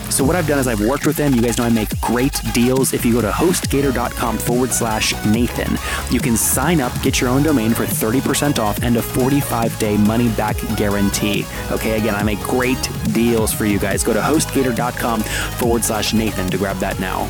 So 0.11 0.23
what 0.23 0.35
I've 0.35 0.47
done 0.47 0.59
is 0.59 0.67
I've 0.67 0.81
worked 0.81 1.07
with 1.07 1.15
them. 1.15 1.33
You 1.33 1.41
guys 1.41 1.57
know 1.57 1.63
I 1.63 1.69
make 1.69 1.99
great 2.01 2.39
deals. 2.53 2.93
If 2.93 3.05
you 3.05 3.13
go 3.13 3.21
to 3.21 3.31
hostgator.com 3.31 4.37
forward 4.37 4.71
slash 4.71 5.13
Nathan, 5.25 5.77
you 6.13 6.19
can 6.19 6.35
sign 6.35 6.81
up, 6.81 6.91
get 7.01 7.21
your 7.21 7.29
own 7.29 7.43
domain 7.43 7.73
for 7.73 7.85
30% 7.85 8.59
off 8.59 8.83
and 8.83 8.97
a 8.97 9.01
45 9.01 9.77
day 9.79 9.97
money 9.97 10.29
back 10.29 10.57
guarantee. 10.75 11.45
Okay, 11.71 11.97
again, 11.97 12.15
I 12.15 12.23
make 12.23 12.39
great 12.39 12.89
deals 13.13 13.53
for 13.53 13.65
you 13.65 13.79
guys. 13.79 14.03
Go 14.03 14.13
to 14.13 14.19
hostgator.com 14.19 15.21
forward 15.21 15.83
slash 15.83 16.13
Nathan 16.13 16.49
to 16.49 16.57
grab 16.57 16.77
that 16.77 16.99
now. 16.99 17.25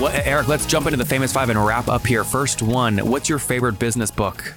What, 0.00 0.14
Eric, 0.26 0.48
let's 0.48 0.66
jump 0.66 0.86
into 0.86 0.96
the 0.96 1.04
famous 1.04 1.32
five 1.32 1.50
and 1.50 1.64
wrap 1.64 1.88
up 1.88 2.06
here. 2.06 2.24
First 2.24 2.62
one, 2.62 2.98
what's 2.98 3.28
your 3.28 3.38
favorite 3.38 3.78
business 3.78 4.10
book? 4.10 4.54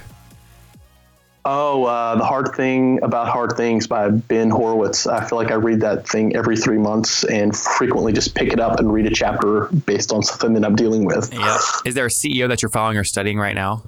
Oh, 1.48 1.84
uh, 1.84 2.16
the 2.16 2.26
hard 2.26 2.56
thing 2.56 3.04
about 3.04 3.28
hard 3.28 3.56
things 3.56 3.86
by 3.86 4.10
Ben 4.10 4.50
Horowitz. 4.50 5.06
I 5.06 5.24
feel 5.24 5.38
like 5.38 5.52
I 5.52 5.56
read 5.56 5.82
that 5.82 6.10
thing 6.10 6.36
every 6.36 6.58
three 6.58 6.80
months 6.80 7.24
and 7.24 7.56
frequently 7.56 8.14
just 8.14 8.34
pick 8.34 8.52
it 8.52 8.60
up 8.60 8.80
and 8.80 8.92
read 8.92 9.06
a 9.06 9.14
chapter 9.14 9.68
based 9.68 10.12
on 10.12 10.24
something 10.24 10.54
that 10.54 10.66
I'm 10.66 10.76
dealing 10.76 11.06
with. 11.06 11.32
Yeah. 11.32 11.60
Is 11.86 11.94
there 11.94 12.08
a 12.08 12.10
CEO 12.10 12.48
that 12.48 12.64
you're 12.64 12.72
following 12.72 12.98
or 12.98 13.04
studying 13.04 13.38
right 13.38 13.54
now? 13.54 13.84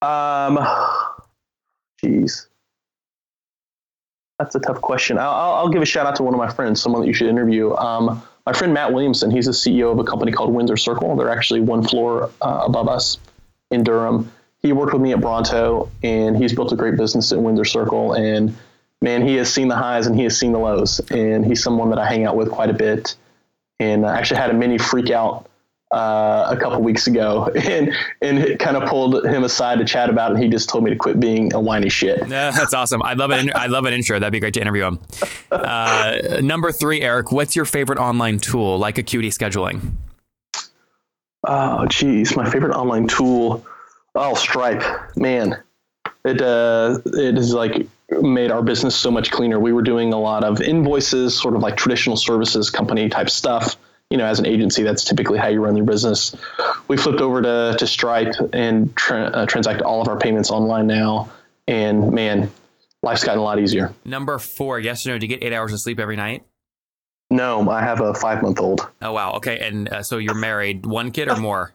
Um, 0.00 0.58
jeez, 2.04 2.46
that's 4.38 4.54
a 4.54 4.60
tough 4.60 4.80
question. 4.80 5.18
I'll, 5.18 5.54
I'll, 5.54 5.68
give 5.70 5.82
a 5.82 5.86
shout 5.86 6.06
out 6.06 6.14
to 6.16 6.22
one 6.22 6.34
of 6.34 6.38
my 6.38 6.50
friends, 6.50 6.80
someone 6.80 7.02
that 7.02 7.08
you 7.08 7.14
should 7.14 7.28
interview. 7.28 7.74
Um, 7.74 8.22
my 8.46 8.52
friend 8.52 8.72
Matt 8.72 8.92
Williamson. 8.92 9.32
He's 9.32 9.46
the 9.46 9.52
CEO 9.52 9.90
of 9.90 9.98
a 9.98 10.04
company 10.04 10.30
called 10.30 10.54
Windsor 10.54 10.76
Circle. 10.76 11.16
They're 11.16 11.30
actually 11.30 11.62
one 11.62 11.82
floor 11.82 12.30
uh, 12.40 12.62
above 12.64 12.88
us 12.88 13.18
in 13.72 13.82
Durham 13.82 14.30
he 14.60 14.72
worked 14.72 14.92
with 14.92 15.02
me 15.02 15.12
at 15.12 15.20
Bronto, 15.20 15.90
and 16.02 16.36
he's 16.36 16.54
built 16.54 16.72
a 16.72 16.76
great 16.76 16.96
business 16.96 17.32
at 17.32 17.40
Windsor 17.40 17.64
Circle. 17.64 18.14
And 18.14 18.56
man, 19.00 19.26
he 19.26 19.36
has 19.36 19.52
seen 19.52 19.68
the 19.68 19.76
highs 19.76 20.06
and 20.06 20.16
he 20.16 20.24
has 20.24 20.38
seen 20.38 20.52
the 20.52 20.58
lows. 20.58 21.00
And 21.10 21.44
he's 21.44 21.62
someone 21.62 21.90
that 21.90 21.98
I 21.98 22.06
hang 22.06 22.24
out 22.24 22.36
with 22.36 22.50
quite 22.50 22.70
a 22.70 22.74
bit. 22.74 23.14
And 23.78 24.04
I 24.04 24.18
actually 24.18 24.40
had 24.40 24.50
a 24.50 24.54
mini 24.54 24.76
freak 24.76 25.10
out 25.10 25.48
uh, 25.92 26.48
a 26.50 26.56
couple 26.56 26.82
weeks 26.82 27.06
ago, 27.06 27.46
and 27.56 27.96
and 28.20 28.58
kind 28.58 28.76
of 28.76 28.88
pulled 28.88 29.24
him 29.24 29.44
aside 29.44 29.78
to 29.78 29.84
chat 29.84 30.10
about 30.10 30.32
it. 30.32 30.34
And 30.34 30.42
he 30.42 30.50
just 30.50 30.68
told 30.68 30.84
me 30.84 30.90
to 30.90 30.96
quit 30.96 31.20
being 31.20 31.54
a 31.54 31.60
whiny 31.60 31.88
shit. 31.88 32.26
Yeah, 32.28 32.50
that's 32.50 32.74
awesome. 32.74 33.02
I 33.02 33.14
love 33.14 33.30
it. 33.30 33.54
I 33.54 33.66
love 33.68 33.84
an 33.84 33.94
intro. 33.94 34.18
That'd 34.18 34.32
be 34.32 34.40
great 34.40 34.54
to 34.54 34.60
interview 34.60 34.84
him. 34.84 34.98
Uh, 35.50 36.40
number 36.42 36.72
three, 36.72 37.00
Eric. 37.00 37.30
What's 37.32 37.54
your 37.54 37.64
favorite 37.64 37.98
online 37.98 38.38
tool, 38.38 38.78
like 38.78 38.98
Acuity 38.98 39.30
scheduling? 39.30 39.92
Oh, 41.46 41.86
geez, 41.86 42.36
my 42.36 42.50
favorite 42.50 42.76
online 42.76 43.06
tool. 43.06 43.64
Oh, 44.14 44.34
Stripe, 44.34 45.16
man, 45.16 45.62
it 46.24 46.40
uh, 46.40 46.98
it 47.06 47.36
has 47.36 47.52
like 47.54 47.86
made 48.10 48.50
our 48.50 48.62
business 48.62 48.96
so 48.96 49.10
much 49.10 49.30
cleaner. 49.30 49.58
We 49.60 49.72
were 49.72 49.82
doing 49.82 50.12
a 50.12 50.18
lot 50.18 50.44
of 50.44 50.60
invoices, 50.60 51.38
sort 51.38 51.54
of 51.54 51.62
like 51.62 51.76
traditional 51.76 52.16
services 52.16 52.70
company 52.70 53.08
type 53.08 53.30
stuff. 53.30 53.76
You 54.10 54.16
know, 54.16 54.24
as 54.24 54.38
an 54.38 54.46
agency, 54.46 54.82
that's 54.82 55.04
typically 55.04 55.38
how 55.38 55.48
you 55.48 55.62
run 55.62 55.76
your 55.76 55.84
business. 55.84 56.34
We 56.88 56.96
flipped 56.96 57.20
over 57.20 57.42
to, 57.42 57.76
to 57.78 57.86
Stripe 57.86 58.34
and 58.54 58.96
tra- 58.96 59.24
uh, 59.26 59.46
transact 59.46 59.82
all 59.82 60.00
of 60.00 60.08
our 60.08 60.18
payments 60.18 60.50
online 60.50 60.86
now. 60.86 61.30
And 61.66 62.12
man, 62.12 62.50
life's 63.02 63.22
gotten 63.22 63.38
a 63.38 63.42
lot 63.42 63.58
easier. 63.58 63.92
Number 64.06 64.38
four, 64.38 64.80
yes 64.80 65.06
or 65.06 65.10
no? 65.10 65.18
Do 65.18 65.26
you 65.26 65.36
get 65.36 65.44
eight 65.44 65.52
hours 65.52 65.74
of 65.74 65.80
sleep 65.80 66.00
every 66.00 66.16
night? 66.16 66.42
No, 67.30 67.68
I 67.68 67.82
have 67.82 68.00
a 68.00 68.14
five 68.14 68.42
month 68.42 68.58
old. 68.58 68.88
Oh 69.02 69.12
wow. 69.12 69.32
Okay, 69.32 69.58
and 69.58 69.88
uh, 69.90 70.02
so 70.02 70.16
you're 70.16 70.34
married, 70.34 70.86
one 70.86 71.10
kid 71.10 71.28
or 71.28 71.36
more? 71.40 71.74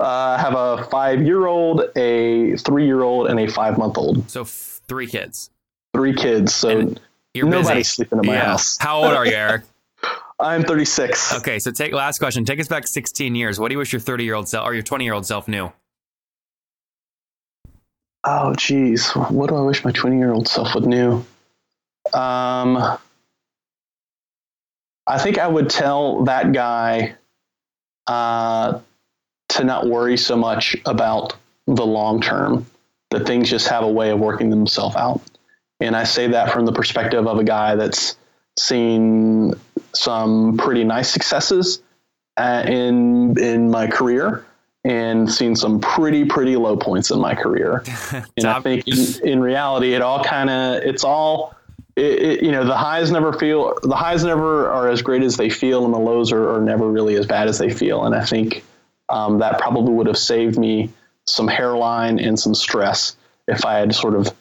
Uh, 0.00 0.36
have 0.38 0.54
a 0.54 0.84
five 0.84 1.22
year 1.22 1.46
old, 1.46 1.82
a 1.96 2.56
three 2.56 2.86
year 2.86 3.02
old, 3.02 3.28
and 3.28 3.38
a 3.40 3.48
five 3.48 3.78
month 3.78 3.98
old. 3.98 4.30
So 4.30 4.42
f- 4.42 4.80
three 4.88 5.06
kids. 5.06 5.50
Three 5.94 6.14
kids. 6.14 6.54
So 6.54 6.94
you're 7.34 7.46
nobody's 7.46 7.68
busy. 7.68 7.82
sleeping 7.84 8.18
in 8.20 8.26
my 8.26 8.34
yeah. 8.34 8.44
house. 8.44 8.78
How 8.78 8.98
old 8.98 9.12
are 9.12 9.26
you, 9.26 9.32
Eric? 9.32 9.62
I'm 10.40 10.62
36. 10.62 11.34
Okay, 11.38 11.58
so 11.58 11.72
take 11.72 11.92
last 11.92 12.20
question. 12.20 12.44
Take 12.44 12.60
us 12.60 12.68
back 12.68 12.86
16 12.86 13.34
years. 13.34 13.58
What 13.58 13.68
do 13.68 13.74
you 13.74 13.78
wish 13.78 13.92
your 13.92 14.00
30 14.00 14.24
year 14.24 14.34
old 14.34 14.48
self 14.48 14.66
or 14.66 14.72
your 14.72 14.84
20 14.84 15.04
year 15.04 15.14
old 15.14 15.26
self 15.26 15.48
knew? 15.48 15.72
Oh, 18.24 18.54
geez. 18.54 19.10
What 19.10 19.48
do 19.48 19.56
I 19.56 19.62
wish 19.62 19.84
my 19.84 19.90
20 19.90 20.18
year 20.18 20.32
old 20.32 20.48
self 20.48 20.74
would 20.74 20.86
knew? 20.86 21.24
Um, 22.12 22.98
I 25.06 25.18
think 25.18 25.38
I 25.38 25.48
would 25.48 25.70
tell 25.70 26.24
that 26.24 26.52
guy 26.52 27.16
uh, 28.06 28.80
to 29.50 29.64
not 29.64 29.86
worry 29.86 30.16
so 30.16 30.36
much 30.36 30.76
about 30.86 31.34
the 31.66 31.86
long 31.86 32.20
term, 32.20 32.66
that 33.10 33.26
things 33.26 33.48
just 33.48 33.68
have 33.68 33.82
a 33.82 33.90
way 33.90 34.10
of 34.10 34.18
working 34.18 34.50
themselves 34.50 34.96
out. 34.96 35.20
And 35.80 35.96
I 35.96 36.04
say 36.04 36.28
that 36.28 36.52
from 36.52 36.66
the 36.66 36.72
perspective 36.72 37.26
of 37.26 37.38
a 37.38 37.44
guy 37.44 37.74
that's 37.76 38.16
seen 38.58 39.54
some 39.92 40.56
pretty 40.56 40.84
nice 40.84 41.10
successes 41.10 41.80
uh, 42.36 42.64
in 42.66 43.38
in 43.38 43.70
my 43.70 43.86
career 43.86 44.44
and 44.84 45.30
seen 45.30 45.54
some 45.54 45.80
pretty 45.80 46.24
pretty 46.24 46.56
low 46.56 46.76
points 46.76 47.10
in 47.10 47.20
my 47.20 47.34
career. 47.34 47.84
and 48.36 48.46
I 48.46 48.60
think 48.60 48.86
in, 48.88 49.06
in 49.28 49.40
reality, 49.40 49.94
it 49.94 50.02
all 50.02 50.22
kind 50.24 50.50
of 50.50 50.82
it's 50.82 51.04
all 51.04 51.54
it, 51.96 52.22
it, 52.22 52.42
you 52.42 52.52
know 52.52 52.64
the 52.64 52.76
highs 52.76 53.10
never 53.10 53.32
feel 53.32 53.78
the 53.82 53.96
highs 53.96 54.24
never 54.24 54.70
are 54.70 54.88
as 54.88 55.02
great 55.02 55.22
as 55.22 55.36
they 55.36 55.50
feel, 55.50 55.84
and 55.84 55.94
the 55.94 55.98
lows 55.98 56.32
are, 56.32 56.54
are 56.54 56.60
never 56.60 56.88
really 56.88 57.16
as 57.16 57.26
bad 57.26 57.48
as 57.48 57.58
they 57.58 57.70
feel. 57.70 58.04
And 58.04 58.14
I 58.14 58.24
think 58.24 58.64
um, 59.08 59.38
that 59.38 59.58
probably 59.58 59.92
would 59.92 60.06
have 60.06 60.18
saved 60.18 60.58
me 60.58 60.90
some 61.26 61.48
hairline 61.48 62.18
and 62.18 62.38
some 62.38 62.54
stress 62.54 63.16
if 63.46 63.64
I 63.64 63.78
had 63.78 63.94
sort 63.94 64.14
of 64.14 64.34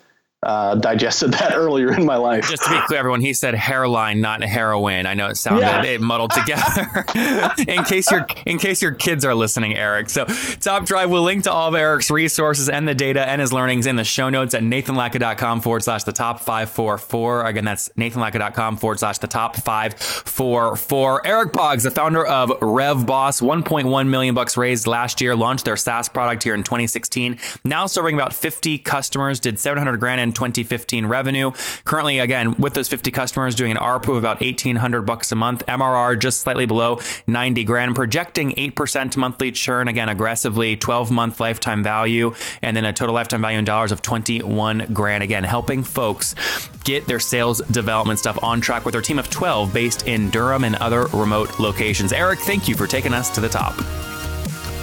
uh, 0.48 0.76
digested 0.76 1.32
that 1.34 1.54
earlier 1.56 1.94
in 1.94 2.06
my 2.06 2.16
life. 2.16 2.50
Just 2.50 2.64
to 2.64 2.70
be 2.70 2.80
clear, 2.88 3.00
everyone, 3.00 3.20
he 3.20 3.34
said 3.34 3.54
hairline, 3.54 4.22
not 4.22 4.42
heroin. 4.42 5.06
I 5.06 5.14
know 5.14 5.28
it 5.28 5.36
sounded 5.36 5.62
yeah. 5.62 5.84
it 5.84 6.02
muddled 6.02 6.32
together. 6.32 7.06
in 7.68 7.84
case 7.84 8.10
your 8.10 8.26
in 8.46 8.58
case 8.58 8.82
your 8.82 8.94
kids 8.94 9.26
are 9.26 9.36
listening, 9.36 9.76
Eric. 9.76 10.10
So 10.10 10.26
Top 10.62 10.86
Tribe 10.86 11.10
will 11.10 11.24
link 11.24 11.44
to 11.44 11.52
all 11.52 11.68
of 11.68 11.76
Eric's 11.76 12.10
resources 12.10 12.70
and 12.70 12.88
the 12.88 12.96
data 12.96 13.28
and 13.28 13.42
his 13.42 13.52
learnings 13.52 13.86
in 13.86 13.98
the 13.98 14.06
show 14.06 14.30
notes 14.30 14.54
at 14.54 14.64
nathanlatka.com 14.64 15.60
forward 15.60 15.84
slash 15.84 16.06
the 16.06 16.14
top 16.14 16.40
five 16.40 16.70
four 16.70 16.98
four. 16.98 17.46
Again, 17.46 17.66
that's 17.66 17.90
nathanlatka.com 17.90 18.78
forward 18.78 19.00
slash 19.00 19.18
the 19.18 19.28
top 19.28 19.58
five 19.58 19.96
four 19.96 20.78
four. 20.78 21.28
Eric 21.28 21.52
Boggs, 21.52 21.84
the 21.84 21.92
founder 21.92 22.26
of 22.26 22.50
RevBoss, 22.62 23.42
1.1 23.42 24.08
million 24.08 24.34
bucks 24.34 24.56
raised 24.56 24.88
last 24.88 25.20
year, 25.20 25.36
launched 25.36 25.66
their 25.66 25.76
SaaS 25.76 26.08
product 26.08 26.44
here 26.44 26.56
in 26.56 26.64
2016. 26.64 27.38
Now 27.66 27.86
serving 27.88 28.16
about 28.16 28.34
50 28.34 28.78
customers, 28.78 29.42
did 29.42 29.60
700 29.60 29.98
grand 29.98 30.22
in 30.22 30.37
2015 30.38 31.08
revenue. 31.08 31.52
Currently, 31.84 32.20
again, 32.20 32.56
with 32.58 32.76
those 32.76 32.88
50 32.88 33.12
customers, 33.12 33.56
doing 33.56 33.72
an 33.72 33.78
ARPU 33.78 34.10
of 34.10 34.18
about 34.18 34.40
1800 34.40 35.02
bucks 35.02 35.32
a 35.32 35.36
month, 35.36 35.66
MRR 35.66 36.20
just 36.20 36.42
slightly 36.42 36.68
below 36.68 37.00
90 37.26 37.64
grand, 37.64 37.96
projecting 37.96 38.52
8% 38.52 39.18
monthly 39.18 39.52
churn, 39.52 39.88
again, 39.88 40.10
aggressively, 40.10 40.78
12 40.78 41.12
month 41.12 41.40
lifetime 41.40 41.84
value, 41.84 42.34
and 42.62 42.78
then 42.78 42.86
a 42.86 42.94
total 42.94 43.16
lifetime 43.16 43.42
value 43.42 43.58
in 43.58 43.66
dollars 43.66 43.92
of 43.92 44.02
21 44.02 44.94
grand. 44.94 45.24
Again, 45.24 45.44
helping 45.44 45.84
folks 45.84 46.36
get 46.84 47.08
their 47.08 47.20
sales 47.20 47.60
development 47.72 48.20
stuff 48.20 48.38
on 48.44 48.62
track 48.62 48.86
with 48.86 48.94
their 48.94 49.02
team 49.02 49.20
of 49.20 49.30
12 49.30 49.74
based 49.74 50.08
in 50.08 50.30
Durham 50.30 50.64
and 50.64 50.76
other 50.76 51.08
remote 51.08 51.60
locations. 51.60 52.14
Eric, 52.14 52.40
thank 52.40 52.68
you 52.68 52.76
for 52.76 52.86
taking 52.86 53.14
us 53.14 53.30
to 53.32 53.42
the 53.42 53.50
top. 53.50 53.74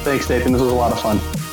Thanks, 0.04 0.28
Nathan. 0.28 0.52
This 0.52 0.60
was 0.60 0.72
a 0.72 0.74
lot 0.74 0.92
of 0.92 1.00
fun. 1.00 1.43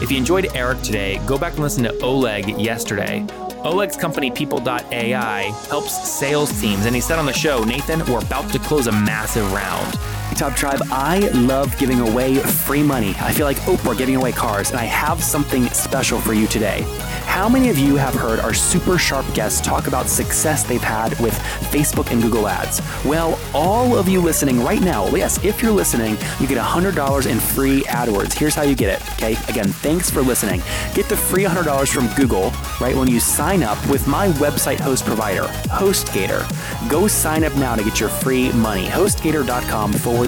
If 0.00 0.12
you 0.12 0.16
enjoyed 0.16 0.48
Eric 0.54 0.80
today, 0.82 1.20
go 1.26 1.36
back 1.36 1.54
and 1.54 1.62
listen 1.62 1.82
to 1.82 2.00
Oleg 2.00 2.48
yesterday. 2.60 3.26
Oleg's 3.64 3.96
company, 3.96 4.30
People.ai, 4.30 5.42
helps 5.68 6.08
sales 6.08 6.60
teams, 6.60 6.86
and 6.86 6.94
he 6.94 7.00
said 7.00 7.18
on 7.18 7.26
the 7.26 7.32
show, 7.32 7.64
Nathan, 7.64 7.98
we're 8.06 8.20
about 8.20 8.50
to 8.52 8.60
close 8.60 8.86
a 8.86 8.92
massive 8.92 9.50
round. 9.52 9.98
Top 10.38 10.54
Tribe, 10.54 10.80
I 10.92 11.18
love 11.30 11.76
giving 11.78 11.98
away 11.98 12.36
free 12.36 12.84
money. 12.84 13.10
I 13.18 13.32
feel 13.32 13.44
like 13.44 13.56
Oprah 13.62 13.98
giving 13.98 14.14
away 14.14 14.30
cars, 14.30 14.70
and 14.70 14.78
I 14.78 14.84
have 14.84 15.20
something 15.20 15.66
special 15.70 16.20
for 16.20 16.32
you 16.32 16.46
today. 16.46 16.84
How 17.24 17.48
many 17.48 17.70
of 17.70 17.78
you 17.78 17.96
have 17.96 18.14
heard 18.14 18.38
our 18.38 18.54
super 18.54 18.98
sharp 18.98 19.26
guests 19.34 19.60
talk 19.60 19.88
about 19.88 20.08
success 20.08 20.62
they've 20.62 20.80
had 20.80 21.18
with 21.18 21.34
Facebook 21.72 22.12
and 22.12 22.22
Google 22.22 22.46
Ads? 22.46 22.80
Well, 23.04 23.36
all 23.52 23.96
of 23.96 24.08
you 24.08 24.20
listening 24.20 24.62
right 24.62 24.80
now, 24.80 25.08
yes, 25.08 25.42
if 25.44 25.60
you're 25.60 25.72
listening, 25.72 26.16
you 26.38 26.46
get 26.46 26.56
$100 26.56 27.26
in 27.26 27.40
free 27.40 27.82
AdWords. 27.82 28.32
Here's 28.32 28.54
how 28.54 28.62
you 28.62 28.76
get 28.76 29.00
it, 29.00 29.12
okay? 29.14 29.32
Again, 29.48 29.66
thanks 29.66 30.08
for 30.08 30.22
listening. 30.22 30.62
Get 30.94 31.08
the 31.08 31.16
free 31.16 31.44
$100 31.44 31.88
from 31.92 32.06
Google, 32.14 32.52
right, 32.80 32.94
when 32.94 33.08
you 33.08 33.18
sign 33.18 33.64
up 33.64 33.78
with 33.88 34.06
my 34.06 34.28
website 34.34 34.78
host 34.78 35.04
provider, 35.04 35.44
HostGator. 35.66 36.48
Go 36.88 37.08
sign 37.08 37.42
up 37.42 37.54
now 37.56 37.74
to 37.74 37.82
get 37.82 37.98
your 37.98 38.08
free 38.08 38.52
money. 38.52 38.86
HostGator.com 38.86 39.92
forward 39.92 40.27